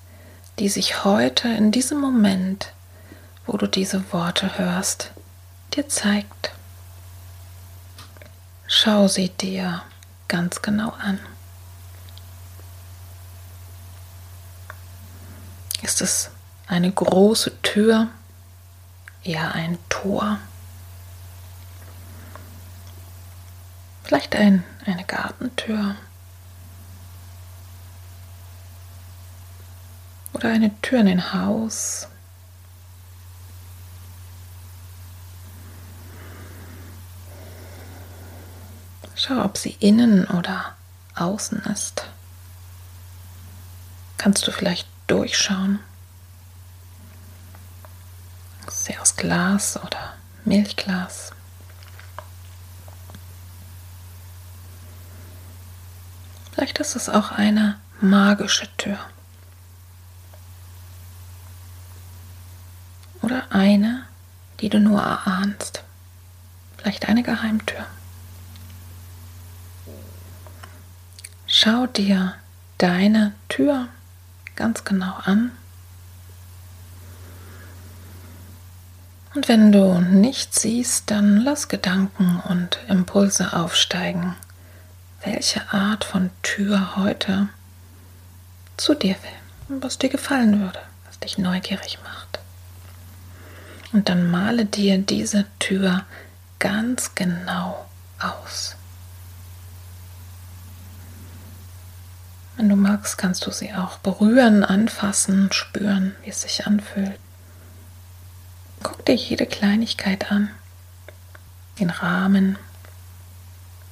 die 0.60 0.70
sich 0.70 1.04
heute 1.04 1.48
in 1.48 1.72
diesem 1.72 2.00
Moment, 2.00 2.74
wo 3.46 3.58
du 3.58 3.68
diese 3.68 4.12
Worte 4.12 4.58
hörst, 4.58 5.12
dir 5.76 5.88
zeigt? 5.88 6.52
Schau 8.68 9.08
sie 9.08 9.30
dir 9.30 9.84
ganz 10.28 10.62
genau 10.62 10.90
an. 11.00 11.20
Ist 15.84 16.02
es 16.02 16.32
eine 16.74 16.92
große 16.92 17.62
Tür, 17.62 18.08
eher 19.24 19.54
ein 19.54 19.78
Tor? 19.90 20.40
Vielleicht 24.04 24.36
ein, 24.36 24.64
eine 24.86 25.04
Gartentür 25.06 25.96
oder 30.34 30.50
eine 30.50 30.72
Tür 30.82 31.02
in 31.02 31.08
ein 31.08 31.34
Haus. 31.34 32.08
Schau, 39.16 39.44
ob 39.44 39.58
sie 39.58 39.78
innen 39.80 40.26
oder 40.28 40.76
außen 41.16 41.60
ist. 41.72 42.08
Kannst 44.18 44.48
du 44.48 44.52
vielleicht 44.52 44.88
durchschauen? 45.06 45.80
Sie 48.84 48.98
aus 48.98 49.16
Glas 49.16 49.78
oder 49.82 50.14
Milchglas? 50.44 51.32
Vielleicht 56.52 56.80
ist 56.80 56.98
es 56.98 57.08
auch 57.08 57.32
eine 57.32 57.80
magische 58.02 58.68
Tür. 58.76 59.00
Oder 63.22 63.46
eine, 63.52 64.04
die 64.60 64.68
du 64.68 64.82
nur 64.82 65.00
erahnst. 65.02 65.82
Vielleicht 66.76 67.08
eine 67.08 67.24
Geheimtür. 67.24 67.86
Schau 71.48 71.88
dir 71.88 72.36
deine 72.80 73.32
Tür 73.48 73.88
ganz 74.58 74.84
genau 74.84 75.14
an. 75.24 75.52
Und 79.36 79.48
wenn 79.48 79.72
du 79.72 80.00
nichts 80.00 80.62
siehst, 80.62 81.10
dann 81.10 81.38
lass 81.38 81.68
Gedanken 81.68 82.42
und 82.48 82.80
Impulse 82.88 83.54
aufsteigen, 83.54 84.36
welche 85.24 85.74
Art 85.74 86.04
von 86.04 86.30
Tür 86.44 86.96
heute 86.98 87.50
zu 88.78 88.94
dir 88.94 89.16
will 89.24 89.44
was 89.82 89.98
dir 89.98 90.10
gefallen 90.10 90.62
würde, 90.62 90.80
was 91.06 91.20
dich 91.20 91.38
neugierig 91.38 92.00
macht. 92.04 92.40
Und 93.92 94.10
dann 94.10 94.30
male 94.30 94.66
dir 94.66 94.98
diese 94.98 95.46
Tür 95.60 96.06
ganz 96.60 97.16
genau 97.16 97.86
aus. 98.20 98.76
Wenn 102.58 102.70
du 102.70 102.76
magst, 102.76 103.18
kannst 103.18 103.46
du 103.46 103.52
sie 103.52 103.74
auch 103.74 103.98
berühren, 104.00 104.64
anfassen, 104.64 105.52
spüren, 105.52 106.16
wie 106.24 106.30
es 106.30 106.42
sich 106.42 106.68
anfühlt. 106.68 107.20
Guck 108.84 109.06
dir 109.06 109.16
jede 109.16 109.46
Kleinigkeit 109.46 110.32
an. 110.32 110.50
Den 111.80 111.90
Rahmen, 111.90 112.60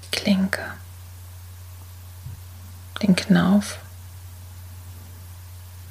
die 0.04 0.18
Klinke, 0.18 0.62
den 3.02 3.16
Knauf, 3.16 3.80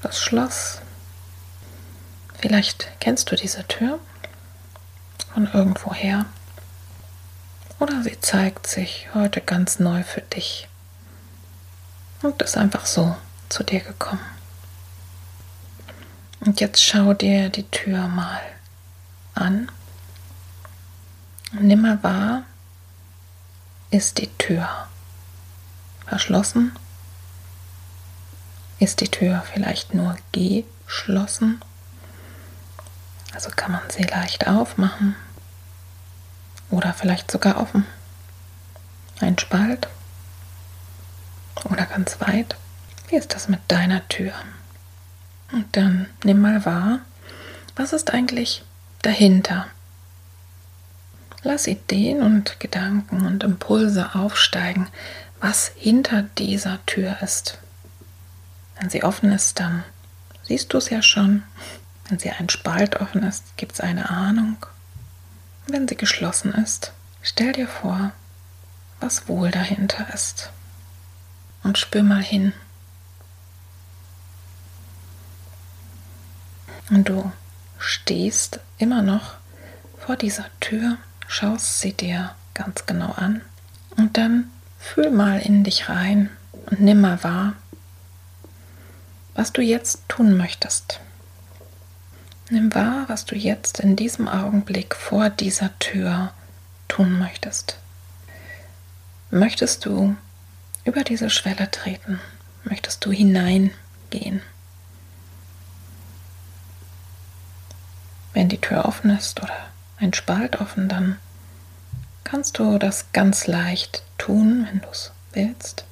das 0.03 0.21
Schloss. 0.21 0.81
Vielleicht 2.39 2.89
kennst 3.01 3.31
du 3.31 3.37
diese 3.37 3.67
Tür 3.67 3.99
von 5.35 5.51
irgendwoher. 5.53 6.27
Oder 7.81 8.03
sie 8.03 8.21
zeigt 8.21 8.67
sich 8.67 9.09
heute 9.15 9.41
ganz 9.41 9.79
neu 9.79 10.05
für 10.05 10.21
dich 10.21 10.69
und 12.23 12.41
ist 12.43 12.57
einfach 12.57 12.87
so 12.87 13.17
zu 13.49 13.65
dir 13.65 13.81
gekommen. 13.81 14.25
Und 16.41 16.61
jetzt 16.61 16.85
schau 16.85 17.15
dir 17.15 17.49
die 17.49 17.69
Tür 17.69 18.07
mal 18.07 18.41
an. 19.41 19.71
Und 21.53 21.65
nimm 21.65 21.83
mal 21.83 22.03
wahr, 22.03 22.43
ist 23.91 24.19
die 24.19 24.29
Tür 24.39 24.69
verschlossen? 26.07 26.73
Ist 28.79 29.01
die 29.01 29.09
Tür 29.09 29.43
vielleicht 29.53 29.95
nur 29.95 30.17
geschlossen? 30.33 31.61
Also 33.35 33.51
kann 33.51 33.73
man 33.73 33.83
sie 33.91 34.03
leicht 34.03 34.47
aufmachen 34.47 35.17
oder 36.71 36.95
vielleicht 36.95 37.31
sogar 37.31 37.61
offen. 37.61 37.87
Ein 39.21 39.39
Spalt 39.39 39.89
oder 41.65 41.85
ganz 41.87 42.21
weit. 42.21 42.57
Wie 43.09 43.17
ist 43.17 43.35
das 43.35 43.49
mit 43.49 43.61
deiner 43.69 44.07
Tür? 44.09 44.33
Und 45.53 45.77
dann 45.77 46.09
nimm 46.25 46.41
mal 46.41 46.65
wahr, 46.65 47.01
was 47.77 47.93
ist 47.93 48.13
eigentlich 48.13 48.63
dahinter? 49.03 49.67
Lass 51.43 51.67
Ideen 51.67 52.23
und 52.23 52.61
Gedanken 52.61 53.27
und 53.27 53.45
Impulse 53.45 54.15
aufsteigen, 54.15 54.89
was 55.41 55.73
hinter 55.75 56.23
dieser 56.37 56.85
Tür 56.87 57.19
ist. 57.23 57.59
Wenn 58.79 58.91
sie 58.91 59.03
offen 59.03 59.33
ist, 59.33 59.59
dann 59.59 59.85
siehst 60.43 60.73
du 60.73 60.79
es 60.79 60.91
ja 60.91 61.03
schon. 61.03 61.43
Wenn 62.09 62.19
sie 62.19 62.31
ein 62.31 62.49
Spalt 62.49 63.01
offen 63.01 63.23
ist, 63.23 63.57
gibt 63.57 63.73
es 63.73 63.81
eine 63.81 64.11
Ahnung. 64.11 64.57
Wenn 65.67 65.87
sie 65.89 65.97
geschlossen 65.97 66.53
ist, 66.53 66.93
stell 67.23 67.53
dir 67.53 67.69
vor, 67.69 68.13
was 69.01 69.29
wohl 69.29 69.51
dahinter 69.51 70.13
ist 70.13 70.51
und 71.63 71.79
spür 71.79 72.03
mal 72.03 72.23
hin. 72.23 72.53
Und 76.91 77.09
du 77.09 77.31
stehst 77.81 78.61
immer 78.79 79.03
noch 79.03 79.35
vor 79.99 80.17
dieser 80.17 80.47
Tür, 80.61 80.99
schaust 81.27 81.81
sie 81.81 81.93
dir 81.93 82.35
ganz 82.55 82.87
genau 82.87 83.13
an 83.13 83.41
und 83.97 84.17
dann 84.17 84.51
fühl 84.79 85.11
mal 85.11 85.41
in 85.41 85.65
dich 85.65 85.89
rein 85.89 86.31
und 86.67 86.81
nimm 86.81 87.01
mal 87.01 87.23
wahr, 87.25 87.55
was 89.35 89.53
du 89.53 89.63
jetzt 89.63 90.09
tun 90.09 90.37
möchtest. 90.37 91.01
Nimm 92.51 92.75
wahr, 92.75 93.05
was 93.09 93.25
du 93.25 93.37
jetzt 93.37 93.81
in 93.81 93.97
diesem 93.97 94.29
Augenblick 94.29 94.95
vor 94.95 95.31
dieser 95.31 95.79
Tür 95.79 96.33
tun 96.89 97.19
möchtest. 97.19 97.79
Möchtest 99.31 99.87
du 99.87 100.17
über 100.85 101.05
diese 101.05 101.31
Schwelle 101.31 101.71
treten? 101.71 102.21
Möchtest 102.65 103.05
du 103.05 103.13
hineingehen? 103.13 104.43
Wenn 108.33 108.49
die 108.49 108.61
Tür 108.61 108.85
offen 108.85 109.11
ist 109.11 109.43
oder 109.43 109.57
ein 109.99 110.13
Spalt 110.13 110.61
offen, 110.61 110.89
dann 110.89 111.19
kannst 112.25 112.59
du 112.59 112.79
das 112.79 113.13
ganz 113.13 113.47
leicht 113.47 114.03
tun, 114.19 114.67
wenn 114.69 114.81
du 114.81 114.89
es 114.89 115.13
willst. 115.33 115.85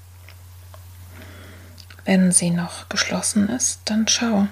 Wenn 2.04 2.32
sie 2.32 2.50
noch 2.50 2.88
geschlossen 2.88 3.48
ist, 3.48 3.80
dann 3.86 4.08
schau. 4.08 4.48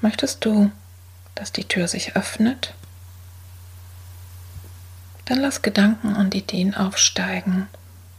Möchtest 0.00 0.44
du, 0.44 0.70
dass 1.34 1.52
die 1.52 1.64
Tür 1.64 1.88
sich 1.88 2.16
öffnet? 2.16 2.74
Dann 5.26 5.38
lass 5.38 5.62
Gedanken 5.62 6.16
und 6.16 6.34
Ideen 6.34 6.74
aufsteigen 6.74 7.68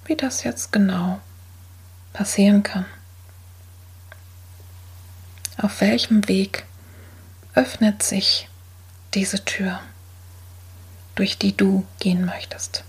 wie 0.10 0.15
das 0.15 0.43
jetzt 0.43 0.71
genau 0.71 1.21
passieren 2.12 2.63
kann. 2.63 2.86
Auf 5.58 5.82
welchem 5.82 6.27
Weg 6.27 6.65
öffnet 7.53 8.01
sich 8.01 8.49
diese 9.13 9.43
Tür, 9.43 9.80
durch 11.15 11.38
die 11.38 11.56
du 11.56 11.86
gehen 12.00 12.26
möchtest? 12.26 12.84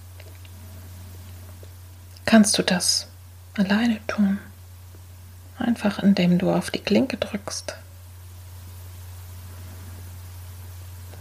Kannst 2.26 2.58
du 2.58 2.62
das 2.62 3.08
alleine 3.54 4.04
tun? 4.06 4.38
Einfach 5.58 5.98
indem 5.98 6.38
du 6.38 6.52
auf 6.52 6.70
die 6.70 6.78
Klinke 6.78 7.16
drückst. 7.16 7.74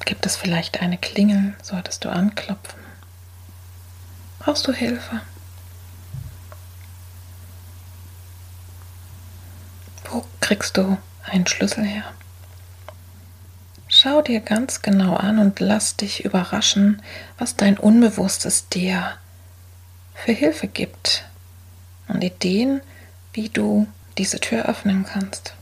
Gibt 0.06 0.26
es 0.26 0.36
vielleicht 0.36 0.82
eine 0.82 0.98
Klingel, 0.98 1.56
solltest 1.62 2.06
du 2.06 2.10
anklopfen? 2.10 2.80
Brauchst 4.40 4.68
du 4.68 4.74
Hilfe? 4.74 5.22
Wo 10.06 10.26
kriegst 10.42 10.78
du 10.78 10.98
einen 11.24 11.46
Schlüssel 11.46 11.84
her? 11.86 12.06
Schau 14.02 14.22
dir 14.22 14.40
ganz 14.40 14.82
genau 14.82 15.16
an 15.16 15.40
und 15.40 15.60
lass 15.60 15.98
dich 15.98 16.24
überraschen, 16.24 17.02
was 17.38 17.58
dein 17.58 17.78
Unbewusstes 17.78 18.70
dir 18.70 19.18
für 20.16 20.32
Hilfe 20.32 20.70
gibt 20.70 21.26
und 22.08 22.24
Ideen, 22.24 22.80
wie 23.34 23.50
du 23.50 23.90
diese 24.18 24.40
Tür 24.40 24.68
öffnen 24.68 25.04
kannst. 25.04 25.54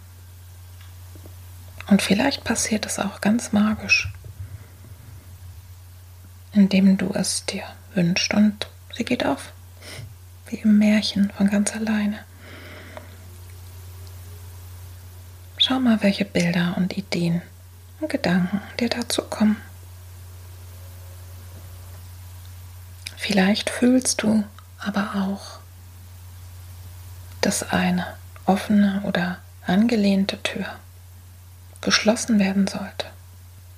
Und 1.87 2.03
vielleicht 2.03 2.43
passiert 2.43 2.85
es 2.85 2.99
auch 2.99 3.21
ganz 3.21 3.53
magisch, 3.53 4.13
indem 6.53 6.99
du 6.99 7.09
es 7.15 7.43
dir 7.47 7.63
wünschst 7.95 8.35
und 8.35 8.67
sie 8.95 9.03
geht 9.03 9.25
auf, 9.25 9.51
wie 10.45 10.57
im 10.57 10.77
Märchen 10.77 11.31
von 11.31 11.49
ganz 11.49 11.73
alleine. 11.73 12.19
Schau 15.57 15.79
mal, 15.79 16.03
welche 16.03 16.25
Bilder 16.25 16.75
und 16.77 16.95
Ideen 16.95 17.41
und 17.99 18.09
Gedanken 18.09 18.61
dir 18.79 18.89
dazu 18.89 19.23
kommen. 19.23 19.57
Vielleicht 23.15 23.69
fühlst 23.69 24.21
du 24.21 24.43
aber 24.79 25.11
auch, 25.15 25.59
dass 27.41 27.71
eine 27.71 28.05
offene 28.45 29.01
oder 29.03 29.39
angelehnte 29.65 30.41
Tür 30.43 30.65
geschlossen 31.81 32.39
werden 32.39 32.67
sollte, 32.67 33.07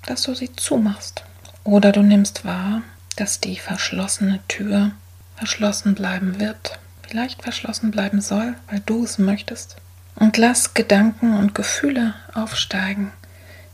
dass 0.06 0.24
du 0.24 0.36
sie 0.36 0.54
zumachst. 0.56 1.24
Oder 1.64 1.92
du 1.92 2.02
nimmst 2.02 2.46
wahr, 2.46 2.82
dass 3.16 3.40
die 3.40 3.58
verschlossene 3.58 4.40
Tür 4.48 4.92
verschlossen 5.36 5.96
bleiben 5.96 6.40
wird, 6.40 6.80
vielleicht 7.08 7.42
verschlossen 7.42 7.92
bleiben 7.92 8.22
soll, 8.22 8.56
weil 8.70 8.82
du 8.86 9.04
es 9.04 9.18
möchtest. 9.18 9.78
Und 10.16 10.38
lass 10.38 10.74
Gedanken 10.74 11.38
und 11.38 11.56
Gefühle 11.56 12.14
aufsteigen. 12.34 13.12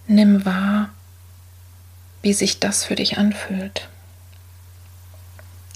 Nimm 0.08 0.46
wahr, 0.46 0.90
wie 2.22 2.34
sich 2.34 2.60
das 2.60 2.86
für 2.86 2.96
dich 2.96 3.18
anfühlt. 3.18 3.88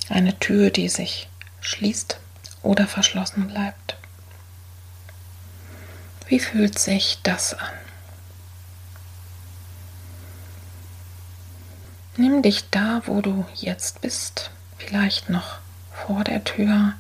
Eine 0.08 0.38
Tür, 0.38 0.70
die 0.70 0.90
sich 0.90 1.30
schließt 1.62 2.20
oder 2.62 2.88
verschlossen 2.88 3.48
bleibt. 3.48 3.98
Wie 6.28 6.40
fühlt 6.40 6.78
sich 6.78 7.20
das 7.24 7.56
an? 7.56 7.74
Nimm 12.18 12.44
dich 12.44 12.70
da, 12.70 13.02
wo 13.06 13.22
du 13.22 13.46
jetzt 13.56 14.02
bist, 14.02 14.52
vielleicht 14.78 15.30
noch 15.30 15.58
vor 15.92 16.24
der 16.24 16.44
Tür 16.44 16.94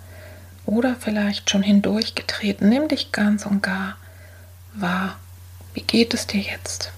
oder 0.65 0.95
vielleicht 0.95 1.49
schon 1.49 1.61
hindurchgetreten. 1.61 2.69
Nimm 2.69 2.87
dich 2.87 3.11
ganz 3.11 3.45
und 3.45 3.61
gar 3.61 3.97
wahr. 4.73 5.19
Wie 5.73 5.81
geht 5.83 6.13
es 6.13 6.25
dir 6.25 6.41
jetzt? 6.41 6.91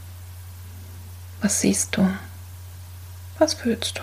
Was 1.42 1.60
siehst 1.60 1.98
du? 1.98 2.08
Was 3.40 3.56
fühlst 3.56 3.98
du? 3.98 4.02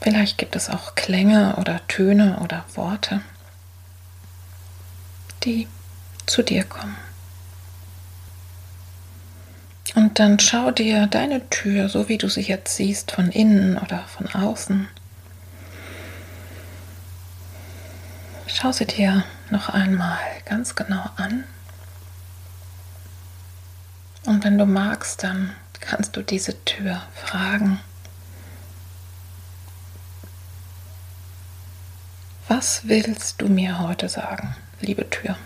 Vielleicht 0.00 0.38
gibt 0.38 0.54
es 0.54 0.70
auch 0.70 0.94
Klänge 0.94 1.56
oder 1.56 1.80
Töne 1.88 2.38
oder 2.40 2.64
Worte, 2.74 3.22
die 5.42 5.66
zu 6.26 6.42
dir 6.42 6.64
kommen. 6.64 6.96
Und 9.96 10.18
dann 10.18 10.38
schau 10.38 10.70
dir 10.70 11.06
deine 11.06 11.48
Tür, 11.50 11.88
so 11.88 12.08
wie 12.08 12.18
du 12.18 12.28
sie 12.28 12.42
jetzt 12.42 12.76
siehst, 12.76 13.10
von 13.10 13.32
innen 13.32 13.78
oder 13.78 14.04
von 14.04 14.28
außen. 14.28 14.86
Schau 18.46 18.72
sie 18.72 18.86
dir 18.86 19.24
noch 19.50 19.70
einmal 19.70 20.18
ganz 20.44 20.74
genau 20.74 21.04
an. 21.16 21.44
Und 24.26 24.42
wenn 24.42 24.58
du 24.58 24.66
magst, 24.66 25.22
dann 25.22 25.54
kannst 25.80 26.16
du 26.16 26.22
diese 26.22 26.62
Tür 26.64 27.00
fragen. 27.14 27.80
Was 32.48 32.88
willst 32.88 33.40
du 33.40 33.48
mir 33.48 33.78
heute 33.78 34.08
sagen, 34.08 34.56
liebe 34.80 35.08
Tür? 35.08 35.36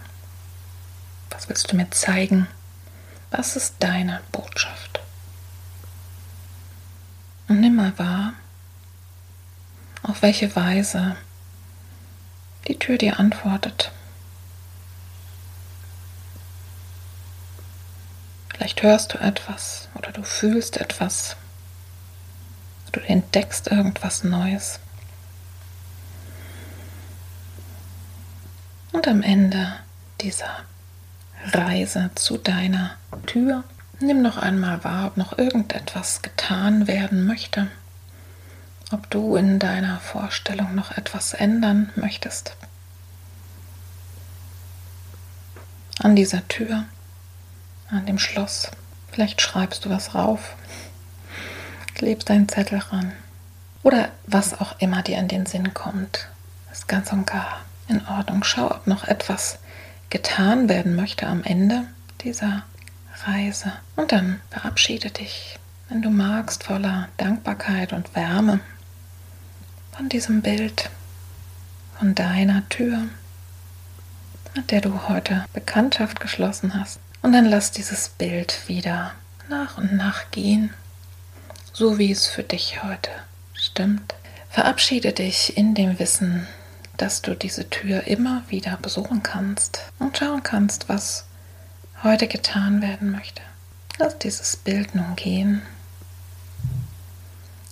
Was 1.29 1.49
willst 1.49 1.71
du 1.71 1.77
mir 1.77 1.91
zeigen? 1.91 2.47
Was 3.31 3.55
ist 3.55 3.75
deine 3.81 4.21
Botschaft? 4.33 5.01
Und 7.49 7.61
nimm 7.61 7.77
mal 7.77 7.99
wahr, 7.99 8.33
auf 10.03 10.23
welche 10.23 10.57
Weise 10.57 11.17
die 12.67 12.79
Tür 12.79 12.97
dir 12.97 13.19
antwortet. 13.19 13.93
Vielleicht 18.61 18.83
hörst 18.83 19.15
du 19.15 19.19
etwas 19.19 19.89
oder 19.95 20.13
du 20.13 20.23
fühlst 20.23 20.77
etwas. 20.77 21.35
Du 22.93 23.01
entdeckst 23.01 23.69
irgendwas 23.69 24.23
Neues. 24.23 24.81
Und 28.93 29.09
am 29.09 29.23
Ende 29.23 29.73
dieser 30.21 30.51
Reise 31.43 32.11
zu 32.17 32.37
deiner 32.37 32.97
Tür 33.25 33.65
nimm 33.99 34.21
noch 34.21 34.37
einmal 34.37 34.85
wahr, 34.85 35.07
ob 35.07 35.17
noch 35.17 35.39
irgendetwas 35.39 36.21
getan 36.21 36.87
werden 36.87 37.27
möchte, 37.27 37.69
ob 38.93 39.09
du 39.09 39.37
in 39.37 39.59
deiner 39.59 40.01
Vorstellung 40.01 40.75
noch 40.75 40.99
etwas 40.99 41.33
ändern 41.33 41.91
möchtest. 41.97 42.57
An 46.01 46.15
dieser 46.15 46.47
Tür, 46.49 46.85
an 47.91 48.07
dem 48.07 48.19
Schloss, 48.19 48.71
vielleicht 49.11 49.41
schreibst 49.41 49.85
du 49.85 49.91
was 49.91 50.15
rauf, 50.15 50.55
klebst 51.95 52.31
einen 52.31 52.49
Zettel 52.49 52.79
ran. 52.79 53.13
Oder 53.83 54.11
was 54.27 54.61
auch 54.61 54.79
immer 54.79 55.03
dir 55.03 55.19
in 55.19 55.29
den 55.29 55.47
Sinn 55.47 55.75
kommt, 55.75 56.29
ist 56.71 56.89
ganz 56.89 57.13
und 57.13 57.27
gar 57.27 57.61
in 57.89 58.07
Ordnung. 58.07 58.45
Schau, 58.45 58.71
ob 58.71 58.87
noch 58.87 59.05
etwas 59.05 59.59
getan 60.11 60.69
werden 60.69 60.97
möchte 60.97 61.27
am 61.27 61.43
Ende 61.45 61.85
dieser 62.23 62.63
Reise. 63.25 63.73
Und 63.97 64.13
dann 64.13 64.41
verabschiede 64.51 65.11
dich, 65.11 65.59
wenn 65.89 66.03
du 66.03 66.11
magst, 66.11 66.65
voller 66.65 67.09
Dankbarkeit 67.17 67.93
und 67.93 68.15
Wärme 68.15 68.61
von 69.93 70.09
diesem 70.09 70.43
Bild, 70.43 70.91
von 71.99 72.15
deiner 72.15 72.69
Tür, 72.69 73.03
mit 74.55 74.71
der 74.71 74.81
du 74.81 75.09
heute 75.09 75.45
Bekanntschaft 75.53 76.21
geschlossen 76.21 76.79
hast. 76.79 77.01
Und 77.23 77.33
dann 77.33 77.45
lass 77.45 77.71
dieses 77.71 78.09
Bild 78.09 78.69
wieder 78.69 79.13
nach 79.49 79.79
und 79.79 79.95
nach 79.95 80.31
gehen, 80.31 80.73
so 81.73 81.99
wie 81.99 82.11
es 82.11 82.27
für 82.27 82.43
dich 82.43 82.83
heute 82.83 83.11
stimmt. 83.55 84.15
Verabschiede 84.49 85.13
dich 85.13 85.57
in 85.57 85.75
dem 85.75 85.99
Wissen, 85.99 86.47
dass 86.97 87.23
du 87.23 87.35
diese 87.35 87.69
Tür 87.71 88.07
immer 88.07 88.43
wieder 88.49 88.77
besuchen 88.77 89.23
kannst 89.23 89.81
und 89.99 90.19
schauen 90.19 90.43
kannst, 90.43 90.89
was 90.89 91.25
heute 92.03 92.27
getan 92.27 92.83
werden 92.83 93.11
möchte. 93.11 93.43
Lass 93.99 94.19
dieses 94.19 94.57
Bild 94.57 94.95
nun 94.95 95.17
gehen 95.17 95.63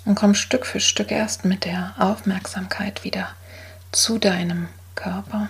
und 0.05 0.15
komm 0.15 0.35
Stück 0.35 0.67
für 0.67 0.81
Stück 0.81 1.11
erst 1.11 1.45
mit 1.45 1.65
der 1.65 1.95
Aufmerksamkeit 1.99 3.05
wieder 3.05 3.29
zu 3.93 4.19
deinem 4.19 4.69
Körper. 4.95 5.49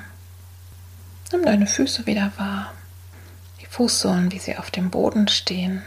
Nimm 1.30 1.44
deine 1.44 1.66
Füße 1.66 2.06
wieder 2.06 2.32
wahr, 2.38 2.72
die 3.60 3.66
Fußsohlen, 3.66 4.32
wie 4.32 4.38
sie 4.38 4.56
auf 4.56 4.70
dem 4.70 4.88
Boden 4.88 5.28
stehen, 5.28 5.82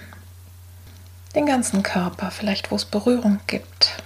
den 1.34 1.48
ganzen 1.48 1.82
Körper, 1.82 2.30
vielleicht 2.30 2.70
wo 2.70 2.76
es 2.76 2.86
Berührung 2.86 3.40
gibt. 3.48 4.04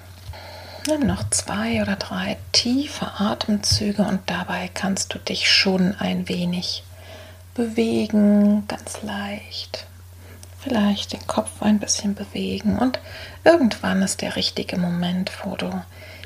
Nimm 0.88 1.06
noch 1.06 1.30
zwei 1.32 1.82
oder 1.82 1.98
drei 1.98 2.38
tiefe 2.54 3.20
Atemzüge 3.20 4.04
und 4.04 4.22
dabei 4.28 4.70
kannst 4.74 5.14
du 5.14 5.20
dich 5.20 5.52
schon 5.52 5.94
ein 6.00 6.30
wenig 6.30 6.84
bewegen, 7.54 8.66
ganz 8.70 9.02
leicht. 9.02 9.88
Vielleicht 10.62 11.12
den 11.12 11.28
Kopf 11.28 11.62
ein 11.62 11.80
bisschen 11.80 12.16
bewegen 12.16 12.80
und 12.80 13.00
irgendwann 13.44 14.02
ist 14.04 14.22
der 14.22 14.38
richtige 14.38 14.78
Moment, 14.78 15.32
wo 15.44 15.58
du 15.58 15.84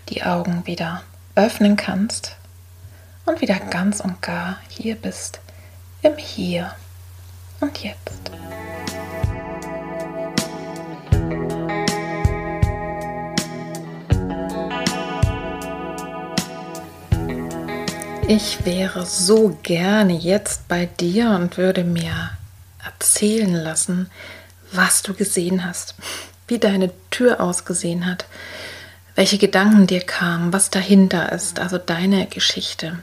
die 0.09 0.21
Augen 0.21 0.67
wieder 0.67 1.01
öffnen 1.33 1.77
kannst 1.77 2.35
und 3.29 3.41
wieder 3.41 3.59
ganz 3.59 3.99
und 3.99 4.21
gar 4.23 4.57
hier 4.69 4.95
bist, 4.95 5.39
im 6.01 6.17
Hier 6.17 6.73
und 7.59 7.77
Jetzt. 7.83 8.31
Ich 18.27 18.65
wäre 18.65 19.05
so 19.05 19.57
gerne 19.61 20.13
jetzt 20.13 20.67
bei 20.67 20.87
dir 20.87 21.29
und 21.29 21.57
würde 21.57 21.83
mir 21.83 22.31
erzählen 22.83 23.53
lassen, 23.53 24.09
was 24.71 25.03
du 25.03 25.13
gesehen 25.13 25.65
hast, 25.65 25.93
wie 26.47 26.57
deine 26.57 26.91
Tür 27.11 27.41
ausgesehen 27.41 28.07
hat, 28.07 28.25
welche 29.19 29.37
Gedanken 29.37 29.85
dir 29.85 29.99
kamen, 29.99 30.53
was 30.53 30.69
dahinter 30.69 31.33
ist, 31.33 31.59
also 31.59 31.77
deine 31.77 32.27
Geschichte. 32.27 32.99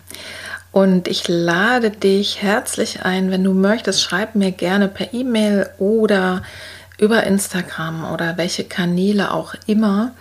Und 0.73 1.09
ich 1.09 1.29
lade 1.29 1.91
dich 1.91 2.41
herzlich 2.41 3.03
ein, 3.03 3.31
wenn 3.31 3.45
du 3.45 3.53
möchtest, 3.53 4.03
schreib 4.03 4.35
mir 4.35 4.51
gerne 4.51 4.89
per 4.89 5.13
E-Mail 5.13 5.69
oder 5.77 6.43
über 6.97 7.25
Instagram 7.25 8.11
oder 8.11 8.39
welche 8.39 8.65
Kanäle 8.65 9.31
auch 9.31 9.57
immer, 9.67 10.13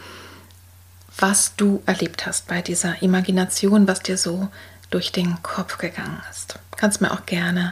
was 1.17 1.55
du 1.55 1.81
erlebt 1.85 2.25
hast 2.25 2.49
bei 2.49 2.61
dieser 2.61 3.01
Imagination, 3.01 3.87
was 3.87 4.01
dir 4.01 4.17
so 4.17 4.49
durch 4.89 5.13
den 5.13 5.41
Kopf 5.43 5.77
gegangen 5.77 6.21
ist. 6.29 6.55
Du 6.71 6.77
kannst 6.77 6.99
mir 6.99 7.13
auch 7.13 7.25
gerne 7.25 7.71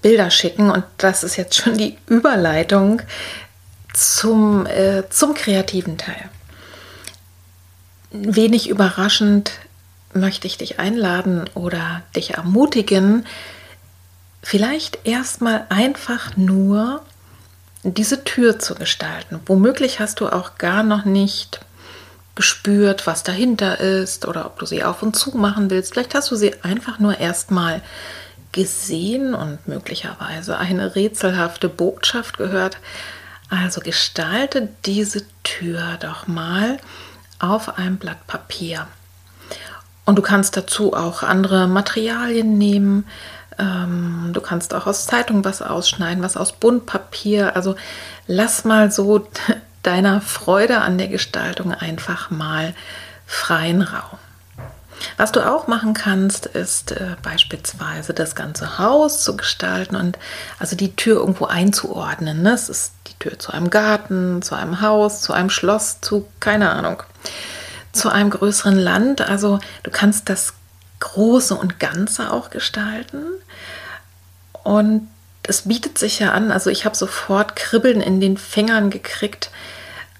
Bilder 0.00 0.30
schicken 0.30 0.70
und 0.70 0.84
das 0.98 1.24
ist 1.24 1.36
jetzt 1.36 1.56
schon 1.56 1.76
die 1.76 1.98
Überleitung 2.06 3.02
zum, 3.94 4.64
äh, 4.66 5.02
zum 5.10 5.34
kreativen 5.34 5.98
Teil. 5.98 6.30
Wenig 8.10 8.68
überraschend 8.68 9.52
möchte 10.14 10.46
ich 10.46 10.56
dich 10.56 10.78
einladen 10.78 11.48
oder 11.54 12.02
dich 12.16 12.34
ermutigen, 12.34 13.26
vielleicht 14.42 15.06
erstmal 15.06 15.66
einfach 15.68 16.36
nur 16.36 17.02
diese 17.82 18.24
Tür 18.24 18.58
zu 18.58 18.74
gestalten. 18.74 19.40
Womöglich 19.46 20.00
hast 20.00 20.20
du 20.20 20.28
auch 20.28 20.56
gar 20.58 20.82
noch 20.82 21.04
nicht 21.04 21.60
gespürt, 22.34 23.06
was 23.06 23.24
dahinter 23.24 23.80
ist 23.80 24.26
oder 24.26 24.46
ob 24.46 24.58
du 24.58 24.66
sie 24.66 24.84
auf 24.84 25.02
und 25.02 25.16
zu 25.16 25.36
machen 25.36 25.70
willst. 25.70 25.92
Vielleicht 25.92 26.14
hast 26.14 26.30
du 26.30 26.36
sie 26.36 26.54
einfach 26.62 26.98
nur 26.98 27.18
erstmal 27.18 27.82
gesehen 28.52 29.34
und 29.34 29.66
möglicherweise 29.66 30.56
eine 30.56 30.94
rätselhafte 30.94 31.68
Botschaft 31.68 32.38
gehört. 32.38 32.78
Also 33.50 33.80
gestalte 33.80 34.68
diese 34.84 35.22
Tür 35.42 35.98
doch 36.00 36.26
mal 36.26 36.78
auf 37.38 37.78
einem 37.78 37.98
Blatt 37.98 38.26
Papier. 38.26 38.86
Und 40.04 40.16
du 40.16 40.22
kannst 40.22 40.56
dazu 40.56 40.94
auch 40.94 41.22
andere 41.22 41.68
Materialien 41.68 42.56
nehmen. 42.56 43.06
Ähm, 43.58 44.30
du 44.32 44.40
kannst 44.40 44.72
auch 44.74 44.86
aus 44.86 45.06
Zeitung 45.06 45.44
was 45.44 45.60
ausschneiden, 45.60 46.22
was 46.22 46.36
aus 46.36 46.52
Buntpapier. 46.52 47.54
Also 47.56 47.76
lass 48.26 48.64
mal 48.64 48.90
so 48.90 49.28
deiner 49.82 50.20
Freude 50.20 50.80
an 50.80 50.98
der 50.98 51.08
Gestaltung 51.08 51.72
einfach 51.72 52.30
mal 52.30 52.74
freien 53.26 53.82
Raum. 53.82 54.18
Was 55.18 55.32
du 55.32 55.44
auch 55.44 55.66
machen 55.66 55.94
kannst, 55.94 56.46
ist 56.46 56.92
äh, 56.92 57.16
beispielsweise 57.22 58.14
das 58.14 58.36
ganze 58.36 58.78
Haus 58.78 59.24
zu 59.24 59.36
gestalten 59.36 59.96
und 59.96 60.16
also 60.60 60.76
die 60.76 60.94
Tür 60.94 61.16
irgendwo 61.16 61.46
einzuordnen. 61.46 62.42
Ne? 62.42 62.52
Es 62.52 62.68
ist 62.68 62.92
die 63.08 63.18
Tür 63.18 63.36
zu 63.36 63.52
einem 63.52 63.68
Garten, 63.68 64.42
zu 64.42 64.54
einem 64.54 64.80
Haus, 64.80 65.20
zu 65.20 65.32
einem 65.32 65.50
Schloss, 65.50 66.00
zu 66.00 66.28
keine 66.38 66.70
Ahnung, 66.70 67.02
zu 67.90 68.10
einem 68.10 68.30
größeren 68.30 68.78
Land. 68.78 69.20
Also 69.20 69.58
du 69.82 69.90
kannst 69.90 70.28
das 70.28 70.54
Große 71.00 71.56
und 71.56 71.80
Ganze 71.80 72.32
auch 72.32 72.50
gestalten. 72.50 73.24
Und 74.62 75.08
es 75.42 75.62
bietet 75.62 75.98
sich 75.98 76.20
ja 76.20 76.30
an, 76.30 76.52
also 76.52 76.70
ich 76.70 76.84
habe 76.84 76.94
sofort 76.94 77.56
Kribbeln 77.56 78.00
in 78.00 78.20
den 78.20 78.36
Fingern 78.36 78.90
gekriegt, 78.90 79.50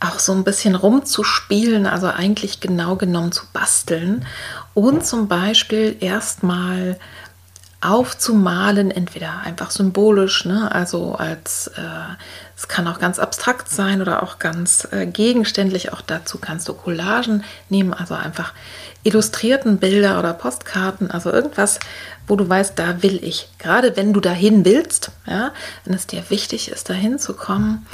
auch 0.01 0.19
so 0.19 0.33
ein 0.33 0.45
bisschen 0.45 0.75
rumzuspielen, 0.75 1.87
also 1.87 2.07
eigentlich 2.07 2.61
genau 2.61 2.97
genommen 2.97 3.33
zu 3.33 3.45
basteln 3.53 4.25
und 4.79 5.05
zum 5.05 5.26
Beispiel 5.26 5.97
erstmal 5.99 7.01
aufzumalen, 7.81 8.93
entweder 8.93 9.41
einfach 9.41 9.72
symbolisch, 9.72 10.45
ne, 10.45 10.70
also 10.70 11.16
als 11.16 11.66
äh, 11.76 11.81
es 12.57 12.68
kann 12.68 12.87
auch 12.87 13.01
ganz 13.01 13.18
abstrakt 13.18 13.68
sein 13.68 14.01
oder 14.01 14.22
auch 14.22 14.39
ganz 14.39 14.87
äh, 14.93 15.07
gegenständlich. 15.07 15.93
Auch 15.93 16.01
dazu 16.01 16.39
kannst 16.39 16.68
du 16.68 16.74
Collagen 16.74 17.43
nehmen, 17.68 17.93
also 17.93 18.14
einfach 18.14 18.53
illustrierten 19.03 19.79
Bilder 19.79 20.20
oder 20.20 20.33
Postkarten, 20.33 21.11
also 21.11 21.33
irgendwas, 21.33 21.81
wo 22.29 22.37
du 22.37 22.49
weißt, 22.49 22.79
da 22.79 23.03
will 23.03 23.18
ich. 23.24 23.49
Gerade 23.59 23.97
wenn 23.97 24.12
du 24.12 24.20
dahin 24.20 24.64
willst, 24.64 25.11
ja, 25.26 25.51
wenn 25.85 25.95
es 25.95 26.07
dir 26.07 26.22
wichtig 26.31 26.70
ist, 26.70 26.89
dahin 26.89 27.18
zu 27.18 27.35
kommen 27.35 27.85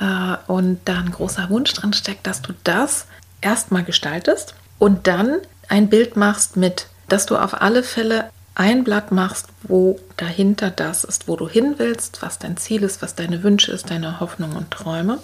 äh, 0.00 0.36
und 0.48 0.80
da 0.86 0.98
ein 0.98 1.12
großer 1.12 1.50
Wunsch 1.50 1.72
drin 1.72 1.92
steckt, 1.92 2.26
dass 2.26 2.42
du 2.42 2.52
das 2.64 3.06
erstmal 3.40 3.84
gestaltest 3.84 4.56
und 4.80 5.06
dann 5.06 5.38
ein 5.72 5.88
Bild 5.88 6.16
machst 6.18 6.58
mit, 6.58 6.88
dass 7.08 7.24
du 7.24 7.38
auf 7.38 7.62
alle 7.62 7.82
Fälle 7.82 8.30
ein 8.54 8.84
Blatt 8.84 9.10
machst, 9.10 9.46
wo 9.62 9.98
dahinter 10.18 10.70
das 10.70 11.02
ist, 11.02 11.28
wo 11.28 11.36
du 11.36 11.48
hin 11.48 11.76
willst, 11.78 12.20
was 12.20 12.38
dein 12.38 12.58
Ziel 12.58 12.82
ist, 12.82 13.00
was 13.00 13.14
deine 13.14 13.42
Wünsche 13.42 13.72
ist, 13.72 13.90
deine 13.90 14.20
Hoffnungen 14.20 14.58
und 14.58 14.70
Träume. 14.70 15.18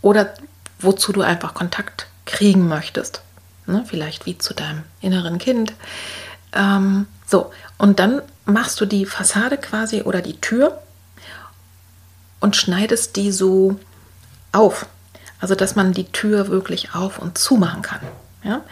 Oder 0.00 0.32
wozu 0.78 1.12
du 1.12 1.22
einfach 1.22 1.54
Kontakt 1.54 2.06
kriegen 2.24 2.68
möchtest. 2.68 3.22
Ne? 3.66 3.84
Vielleicht 3.84 4.26
wie 4.26 4.38
zu 4.38 4.54
deinem 4.54 4.84
inneren 5.00 5.38
Kind. 5.38 5.72
Ähm, 6.52 7.08
so, 7.26 7.50
und 7.78 7.98
dann 7.98 8.22
machst 8.44 8.80
du 8.80 8.86
die 8.86 9.06
Fassade 9.06 9.58
quasi 9.58 10.02
oder 10.02 10.22
die 10.22 10.40
Tür 10.40 10.80
und 12.38 12.54
schneidest 12.54 13.16
die 13.16 13.32
so 13.32 13.80
auf. 14.52 14.86
Also, 15.40 15.56
dass 15.56 15.74
man 15.74 15.92
die 15.92 16.12
Tür 16.12 16.46
wirklich 16.46 16.94
auf 16.94 17.18
und 17.18 17.38
zu 17.38 17.56
machen 17.56 17.82
kann. 17.82 18.00
Ja? 18.46 18.62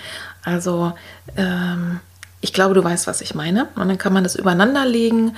Also, 0.45 0.93
ähm, 1.37 2.01
ich 2.41 2.53
glaube, 2.53 2.75
du 2.75 2.85
weißt, 2.85 3.07
was 3.07 3.21
ich 3.21 3.35
meine. 3.35 3.69
Und 3.75 3.89
dann 3.89 3.99
kann 3.99 4.13
man 4.13 4.25
das 4.25 4.37
übereinander 4.37 4.85
legen 4.85 5.35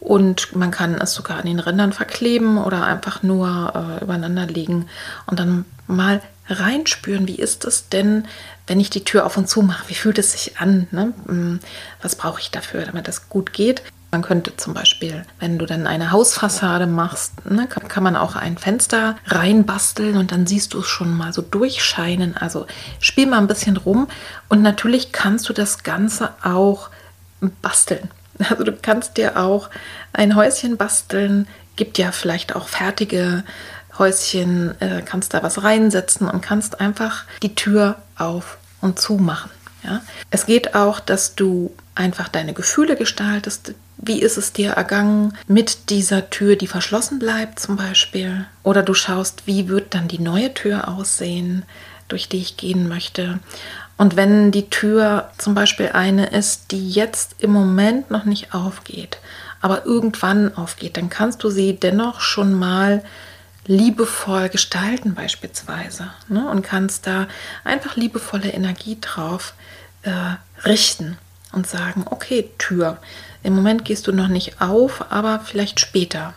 und 0.00 0.54
man 0.54 0.70
kann 0.70 0.94
es 0.96 1.14
sogar 1.14 1.38
an 1.38 1.46
den 1.46 1.60
Rändern 1.60 1.92
verkleben 1.92 2.58
oder 2.58 2.84
einfach 2.84 3.22
nur 3.22 3.72
äh, 4.00 4.04
übereinander 4.04 4.46
legen 4.46 4.86
und 5.26 5.38
dann 5.38 5.64
mal 5.86 6.20
reinspüren, 6.48 7.26
wie 7.26 7.36
ist 7.36 7.64
es 7.64 7.88
denn, 7.88 8.26
wenn 8.66 8.80
ich 8.80 8.90
die 8.90 9.04
Tür 9.04 9.24
auf 9.24 9.36
und 9.36 9.48
zu 9.48 9.62
mache? 9.62 9.88
Wie 9.88 9.94
fühlt 9.94 10.18
es 10.18 10.32
sich 10.32 10.58
an? 10.58 10.88
Ne? 10.90 11.14
Hm, 11.26 11.60
was 12.02 12.16
brauche 12.16 12.40
ich 12.40 12.50
dafür, 12.50 12.84
damit 12.84 13.08
das 13.08 13.28
gut 13.30 13.52
geht? 13.52 13.82
Man 14.14 14.22
könnte 14.22 14.56
zum 14.56 14.74
Beispiel, 14.74 15.26
wenn 15.40 15.58
du 15.58 15.66
dann 15.66 15.88
eine 15.88 16.12
Hausfassade 16.12 16.86
machst, 16.86 17.32
ne, 17.50 17.66
kann, 17.66 18.04
man 18.04 18.14
auch 18.14 18.36
ein 18.36 18.56
Fenster 18.56 19.16
reinbasteln 19.26 20.16
und 20.16 20.30
dann 20.30 20.46
siehst 20.46 20.72
du 20.72 20.78
es 20.78 20.86
schon 20.86 21.12
mal 21.12 21.32
so 21.32 21.42
durchscheinen. 21.42 22.36
Also 22.36 22.68
spiel 23.00 23.26
mal 23.26 23.38
ein 23.38 23.48
bisschen 23.48 23.76
rum 23.76 24.06
und 24.48 24.62
natürlich 24.62 25.10
kannst 25.10 25.48
du 25.48 25.52
das 25.52 25.82
Ganze 25.82 26.30
auch 26.44 26.90
basteln. 27.60 28.08
Also 28.38 28.62
du 28.62 28.72
kannst 28.72 29.16
dir 29.16 29.36
auch 29.36 29.68
ein 30.12 30.36
Häuschen 30.36 30.76
basteln, 30.76 31.48
gibt 31.74 31.98
ja 31.98 32.12
vielleicht 32.12 32.54
auch 32.54 32.68
fertige 32.68 33.42
Häuschen, 33.98 34.80
äh, 34.80 35.02
kannst 35.04 35.34
da 35.34 35.42
was 35.42 35.64
reinsetzen 35.64 36.28
und 36.28 36.40
kannst 36.40 36.80
einfach 36.80 37.24
die 37.42 37.56
Tür 37.56 37.96
auf 38.16 38.58
und 38.80 39.00
zu 39.00 39.14
machen. 39.14 39.50
Ja? 39.82 40.02
Es 40.30 40.46
geht 40.46 40.76
auch, 40.76 41.00
dass 41.00 41.34
du 41.34 41.74
einfach 41.96 42.28
deine 42.28 42.54
Gefühle 42.54 42.96
gestaltest, 42.96 43.74
wie 44.06 44.20
ist 44.20 44.36
es 44.36 44.52
dir 44.52 44.72
ergangen 44.72 45.36
mit 45.46 45.90
dieser 45.90 46.30
Tür, 46.30 46.56
die 46.56 46.66
verschlossen 46.66 47.18
bleibt 47.18 47.58
zum 47.58 47.76
Beispiel? 47.76 48.46
Oder 48.62 48.82
du 48.82 48.94
schaust, 48.94 49.46
wie 49.46 49.68
wird 49.68 49.94
dann 49.94 50.08
die 50.08 50.18
neue 50.18 50.52
Tür 50.52 50.88
aussehen, 50.88 51.64
durch 52.08 52.28
die 52.28 52.38
ich 52.38 52.56
gehen 52.56 52.88
möchte? 52.88 53.38
Und 53.96 54.16
wenn 54.16 54.50
die 54.50 54.68
Tür 54.70 55.30
zum 55.38 55.54
Beispiel 55.54 55.90
eine 55.92 56.26
ist, 56.26 56.72
die 56.72 56.90
jetzt 56.90 57.36
im 57.38 57.52
Moment 57.52 58.10
noch 58.10 58.24
nicht 58.24 58.52
aufgeht, 58.52 59.18
aber 59.60 59.86
irgendwann 59.86 60.54
aufgeht, 60.56 60.96
dann 60.96 61.08
kannst 61.08 61.42
du 61.44 61.48
sie 61.48 61.74
dennoch 61.74 62.20
schon 62.20 62.52
mal 62.52 63.02
liebevoll 63.66 64.50
gestalten 64.50 65.14
beispielsweise 65.14 66.10
ne? 66.28 66.46
und 66.50 66.62
kannst 66.62 67.06
da 67.06 67.28
einfach 67.62 67.96
liebevolle 67.96 68.50
Energie 68.50 68.98
drauf 69.00 69.54
äh, 70.02 70.10
richten 70.68 71.16
und 71.54 71.66
sagen, 71.66 72.04
okay, 72.10 72.50
Tür, 72.58 72.98
im 73.42 73.54
Moment 73.54 73.84
gehst 73.84 74.06
du 74.06 74.12
noch 74.12 74.28
nicht 74.28 74.60
auf, 74.60 75.10
aber 75.10 75.40
vielleicht 75.40 75.80
später. 75.80 76.34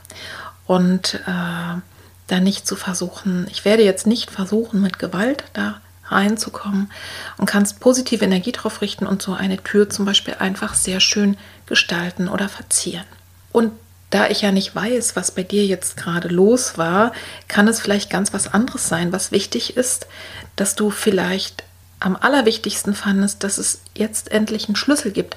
Und 0.65 1.15
äh, 1.25 1.81
da 2.27 2.39
nicht 2.39 2.67
zu 2.67 2.75
versuchen, 2.75 3.47
ich 3.49 3.65
werde 3.65 3.83
jetzt 3.83 4.05
nicht 4.05 4.29
versuchen, 4.29 4.81
mit 4.81 4.99
Gewalt 4.99 5.45
da 5.53 5.81
reinzukommen 6.09 6.91
und 7.37 7.45
kannst 7.45 7.79
positive 7.79 8.23
Energie 8.23 8.51
drauf 8.51 8.81
richten 8.81 9.07
und 9.07 9.21
so 9.21 9.33
eine 9.33 9.61
Tür 9.61 9.89
zum 9.89 10.05
Beispiel 10.05 10.35
einfach 10.35 10.73
sehr 10.73 10.99
schön 10.99 11.37
gestalten 11.65 12.27
oder 12.27 12.49
verzieren. 12.49 13.05
Und 13.51 13.71
da 14.09 14.27
ich 14.27 14.41
ja 14.41 14.51
nicht 14.51 14.73
weiß, 14.73 15.15
was 15.15 15.31
bei 15.31 15.43
dir 15.43 15.65
jetzt 15.65 15.97
gerade 15.97 16.29
los 16.29 16.77
war, 16.77 17.11
kann 17.47 17.67
es 17.67 17.81
vielleicht 17.81 18.09
ganz 18.09 18.33
was 18.33 18.53
anderes 18.53 18.87
sein, 18.87 19.11
was 19.11 19.31
wichtig 19.31 19.75
ist, 19.75 20.07
dass 20.55 20.75
du 20.75 20.91
vielleicht 20.91 21.63
am 21.99 22.15
allerwichtigsten 22.15 22.93
fandest, 22.93 23.43
dass 23.43 23.57
es 23.57 23.81
jetzt 23.95 24.31
endlich 24.31 24.67
einen 24.67 24.75
Schlüssel 24.75 25.11
gibt, 25.11 25.35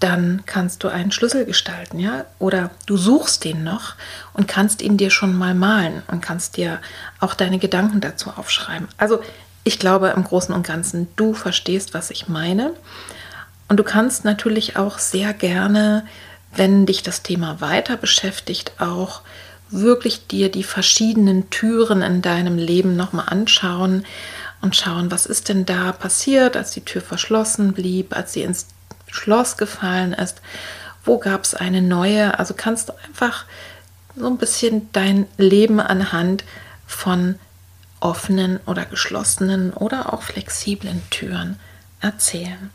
dann 0.00 0.42
kannst 0.46 0.82
du 0.82 0.88
einen 0.88 1.12
Schlüssel 1.12 1.44
gestalten, 1.44 2.00
ja? 2.00 2.24
Oder 2.40 2.70
du 2.86 2.96
suchst 2.96 3.44
den 3.44 3.62
noch 3.62 3.94
und 4.32 4.48
kannst 4.48 4.82
ihn 4.82 4.96
dir 4.96 5.10
schon 5.10 5.36
mal 5.36 5.54
malen 5.54 6.02
und 6.08 6.20
kannst 6.20 6.56
dir 6.56 6.80
auch 7.20 7.34
deine 7.34 7.58
Gedanken 7.58 8.00
dazu 8.00 8.30
aufschreiben. 8.30 8.88
Also 8.96 9.20
ich 9.62 9.78
glaube 9.78 10.08
im 10.08 10.24
Großen 10.24 10.52
und 10.52 10.66
Ganzen, 10.66 11.06
du 11.14 11.34
verstehst, 11.34 11.94
was 11.94 12.10
ich 12.10 12.26
meine. 12.26 12.72
Und 13.68 13.76
du 13.76 13.84
kannst 13.84 14.24
natürlich 14.24 14.76
auch 14.76 14.98
sehr 14.98 15.32
gerne, 15.32 16.04
wenn 16.54 16.84
dich 16.84 17.04
das 17.04 17.22
Thema 17.22 17.60
weiter 17.60 17.96
beschäftigt, 17.96 18.72
auch 18.78 19.22
wirklich 19.70 20.26
dir 20.26 20.50
die 20.50 20.64
verschiedenen 20.64 21.48
Türen 21.50 22.02
in 22.02 22.22
deinem 22.22 22.58
Leben 22.58 22.96
nochmal 22.96 23.26
anschauen 23.28 24.04
und 24.62 24.76
schauen, 24.76 25.10
was 25.10 25.26
ist 25.26 25.48
denn 25.48 25.66
da 25.66 25.92
passiert, 25.92 26.56
als 26.56 26.70
die 26.70 26.84
Tür 26.84 27.02
verschlossen 27.02 27.74
blieb, 27.74 28.16
als 28.16 28.32
sie 28.32 28.42
ins 28.42 28.68
Schloss 29.10 29.58
gefallen 29.58 30.14
ist, 30.14 30.40
wo 31.04 31.18
gab 31.18 31.44
es 31.44 31.54
eine 31.54 31.82
neue. 31.82 32.38
Also 32.38 32.54
kannst 32.56 32.88
du 32.88 32.94
einfach 33.06 33.44
so 34.16 34.26
ein 34.26 34.38
bisschen 34.38 34.90
dein 34.92 35.26
Leben 35.36 35.80
anhand 35.80 36.44
von 36.86 37.38
offenen 38.00 38.60
oder 38.66 38.84
geschlossenen 38.84 39.72
oder 39.72 40.12
auch 40.12 40.22
flexiblen 40.22 41.02
Türen 41.10 41.58
erzählen. 42.00 42.70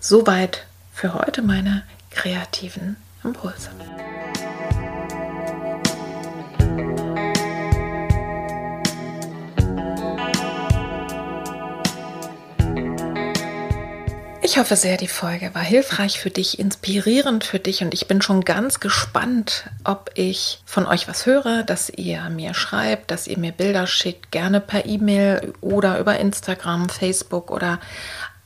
Soweit 0.00 0.66
für 0.92 1.14
heute 1.14 1.42
meine 1.42 1.82
kreativen 2.10 2.96
Impulse. 3.24 3.70
Ich 14.46 14.58
hoffe 14.58 14.76
sehr, 14.76 14.96
die 14.96 15.08
Folge 15.08 15.52
war 15.56 15.62
hilfreich 15.62 16.20
für 16.20 16.30
dich, 16.30 16.60
inspirierend 16.60 17.42
für 17.42 17.58
dich 17.58 17.82
und 17.82 17.92
ich 17.92 18.06
bin 18.06 18.22
schon 18.22 18.42
ganz 18.42 18.78
gespannt, 18.78 19.64
ob 19.82 20.12
ich 20.14 20.62
von 20.64 20.86
euch 20.86 21.08
was 21.08 21.26
höre, 21.26 21.64
dass 21.64 21.90
ihr 21.90 22.30
mir 22.30 22.54
schreibt, 22.54 23.10
dass 23.10 23.26
ihr 23.26 23.40
mir 23.40 23.50
Bilder 23.50 23.88
schickt, 23.88 24.30
gerne 24.30 24.60
per 24.60 24.86
E-Mail 24.86 25.52
oder 25.62 25.98
über 25.98 26.20
Instagram, 26.20 26.88
Facebook 26.88 27.50
oder 27.50 27.80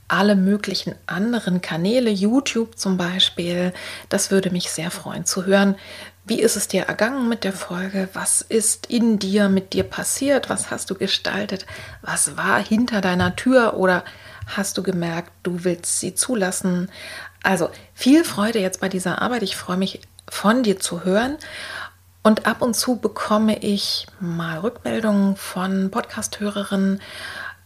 alle 0.09 0.37
möglichen 0.37 0.95
anderen 1.05 1.61
Kanäle, 1.61 2.09
YouTube 2.09 2.79
zum 2.79 2.97
Beispiel. 2.97 3.75
Das 4.09 4.31
würde 4.31 4.49
mich 4.49 4.71
sehr 4.71 4.91
freuen 4.91 5.27
zu 5.27 5.45
hören. 5.45 5.77
Wie 6.25 6.41
ist 6.41 6.57
es 6.57 6.67
dir 6.67 6.85
ergangen 6.85 7.29
mit 7.29 7.45
der 7.45 7.53
Folge? 7.53 8.09
Was 8.15 8.41
ist 8.41 8.87
in 8.87 9.19
dir 9.19 9.51
mit 9.51 9.75
dir 9.75 9.85
passiert? 9.85 10.49
Was 10.49 10.71
hast 10.71 10.89
du 10.89 10.95
gestaltet? 10.95 11.67
Was 12.01 12.39
war 12.39 12.59
hinter 12.59 13.03
deiner 13.03 13.37
Tür 13.37 13.75
oder 13.75 14.03
hast 14.57 14.79
du 14.79 14.83
gemerkt, 14.83 15.33
du 15.43 15.65
willst 15.65 16.01
sie 16.01 16.15
zulassen. 16.15 16.91
Also 17.43 17.71
viel 17.95 18.25
Freude 18.25 18.59
jetzt 18.59 18.81
bei 18.81 18.89
dieser 18.89 19.23
Arbeit. 19.23 19.43
Ich 19.43 19.57
freue 19.57 19.77
mich 19.77 20.01
von 20.29 20.63
dir 20.63 20.79
zu 20.79 21.05
hören. 21.05 21.37
Und 22.23 22.47
ab 22.47 22.61
und 22.61 22.75
zu 22.75 22.97
bekomme 22.97 23.59
ich 23.59 24.07
mal 24.21 24.59
Rückmeldungen 24.59 25.37
von 25.37 25.91
Podcast-Hörerinnen, 25.91 27.01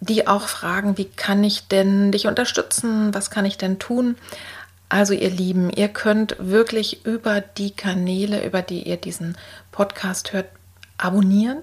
die 0.00 0.28
auch 0.28 0.46
fragen, 0.46 0.96
wie 0.96 1.06
kann 1.06 1.42
ich 1.42 1.66
denn 1.66 2.12
dich 2.12 2.26
unterstützen? 2.26 3.12
Was 3.14 3.30
kann 3.30 3.44
ich 3.44 3.58
denn 3.58 3.78
tun? 3.78 4.16
Also 4.88 5.12
ihr 5.12 5.30
Lieben, 5.30 5.70
ihr 5.70 5.88
könnt 5.88 6.36
wirklich 6.38 7.04
über 7.04 7.40
die 7.40 7.72
Kanäle, 7.72 8.44
über 8.44 8.62
die 8.62 8.86
ihr 8.86 8.96
diesen 8.96 9.36
Podcast 9.72 10.32
hört, 10.32 10.46
abonnieren. 10.98 11.62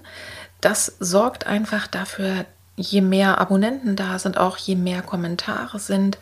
Das 0.60 0.98
sorgt 1.00 1.48
einfach 1.48 1.88
dafür, 1.88 2.46
je 2.82 3.02
mehr 3.02 3.40
Abonnenten 3.40 3.96
da 3.96 4.20
sind, 4.20 4.38
auch 4.38 4.58
je 4.58 4.76
mehr 4.76 5.02
Kommentare 5.02 5.80
sind, 5.80 6.18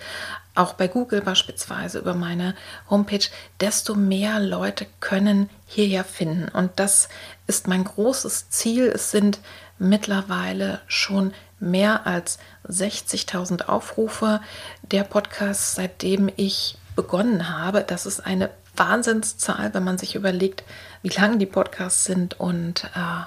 auch 0.56 0.74
bei 0.74 0.88
Google 0.88 1.22
beispielsweise 1.22 2.00
über 2.00 2.14
meine 2.14 2.54
Homepage, 2.90 3.26
desto 3.60 3.96
mehr 3.96 4.40
Leute 4.40 4.86
können 5.00 5.50
hierher 5.66 6.04
finden. 6.04 6.50
Und 6.50 6.72
das 6.76 7.10
ist 7.48 7.68
mein 7.68 7.84
großes 7.84 8.50
Ziel. 8.50 8.88
Es 8.94 9.12
sind 9.12 9.40
mittlerweile 9.78 10.82
schon 10.88 11.34
mehr 11.60 12.06
als 12.06 12.40
60.000 12.68 13.66
Aufrufe 13.66 14.42
der 14.82 15.04
Podcast, 15.04 15.76
seitdem 15.76 16.30
ich 16.36 16.78
begonnen 16.96 17.50
habe. 17.50 17.82
Das 17.82 18.06
ist 18.06 18.20
eine 18.20 18.50
Wahnsinnszahl, 18.76 19.74
wenn 19.74 19.84
man 19.84 19.98
sich 19.98 20.16
überlegt, 20.16 20.64
wie 21.02 21.10
lang 21.10 21.40
die 21.40 21.46
Podcasts 21.46 22.04
sind 22.04 22.40
und 22.40 22.86
äh, 22.96 23.24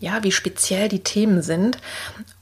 ja, 0.00 0.22
wie 0.22 0.32
speziell 0.32 0.88
die 0.88 1.02
Themen 1.02 1.42
sind. 1.42 1.78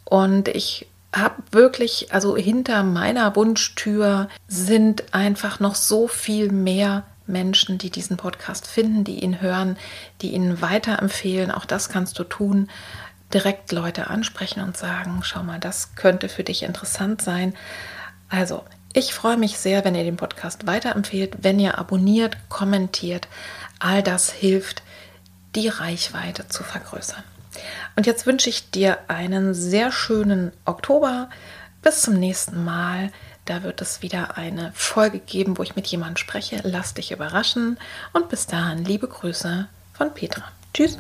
Und 0.07 0.49
ich 0.49 0.87
habe 1.15 1.43
wirklich, 1.51 2.13
also 2.13 2.37
hinter 2.37 2.83
meiner 2.83 3.37
Wunschtür 3.37 4.29
sind 4.49 5.15
einfach 5.15 5.61
noch 5.61 5.75
so 5.75 6.09
viel 6.09 6.51
mehr 6.51 7.05
Menschen, 7.27 7.79
die 7.79 7.91
diesen 7.91 8.17
Podcast 8.17 8.67
finden, 8.67 9.03
die 9.03 9.23
ihn 9.23 9.41
hören, 9.41 9.77
die 10.23 10.33
ihn 10.33 10.61
weiterempfehlen. 10.61 11.51
Auch 11.51 11.65
das 11.65 11.89
kannst 11.89 12.19
du 12.19 12.25
tun. 12.25 12.69
Direkt 13.35 13.73
Leute 13.73 14.09
ansprechen 14.09 14.63
und 14.63 14.77
sagen, 14.77 15.21
schau 15.25 15.43
mal, 15.43 15.59
das 15.59 15.97
könnte 15.97 16.29
für 16.29 16.45
dich 16.45 16.63
interessant 16.63 17.21
sein. 17.21 17.55
Also, 18.29 18.63
ich 18.93 19.13
freue 19.13 19.37
mich 19.37 19.59
sehr, 19.59 19.85
wenn 19.85 19.95
ihr 19.95 20.05
den 20.05 20.17
Podcast 20.17 20.67
weiterempfehlt, 20.67 21.39
wenn 21.43 21.59
ihr 21.59 21.79
abonniert, 21.79 22.37
kommentiert. 22.49 23.27
All 23.81 24.03
das 24.03 24.31
hilft, 24.31 24.83
die 25.55 25.69
Reichweite 25.69 26.49
zu 26.49 26.63
vergrößern. 26.63 27.25
Und 27.97 28.07
jetzt 28.07 28.27
wünsche 28.27 28.51
ich 28.51 28.71
dir 28.71 28.99
einen 29.09 29.55
sehr 29.55 29.93
schönen 29.93 30.53
Oktober. 30.65 31.29
Bis 31.83 32.03
zum 32.03 32.15
nächsten 32.15 32.65
Mal. 32.65 33.13
Da 33.45 33.63
wird 33.63 33.81
es 33.81 34.03
wieder 34.03 34.37
eine 34.37 34.73
Folge 34.75 35.21
geben, 35.21 35.57
wo 35.57 35.63
ich 35.63 35.77
mit 35.77 35.87
jemandem 35.87 36.17
spreche. 36.17 36.61
Lass 36.65 36.95
dich 36.95 37.13
überraschen. 37.13 37.79
Und 38.13 38.29
bis 38.29 38.47
dahin, 38.47 38.85
liebe 38.85 39.07
Grüße 39.07 39.69
von 39.95 40.13
Petra. 40.13 40.45
Tschüss. 40.75 40.99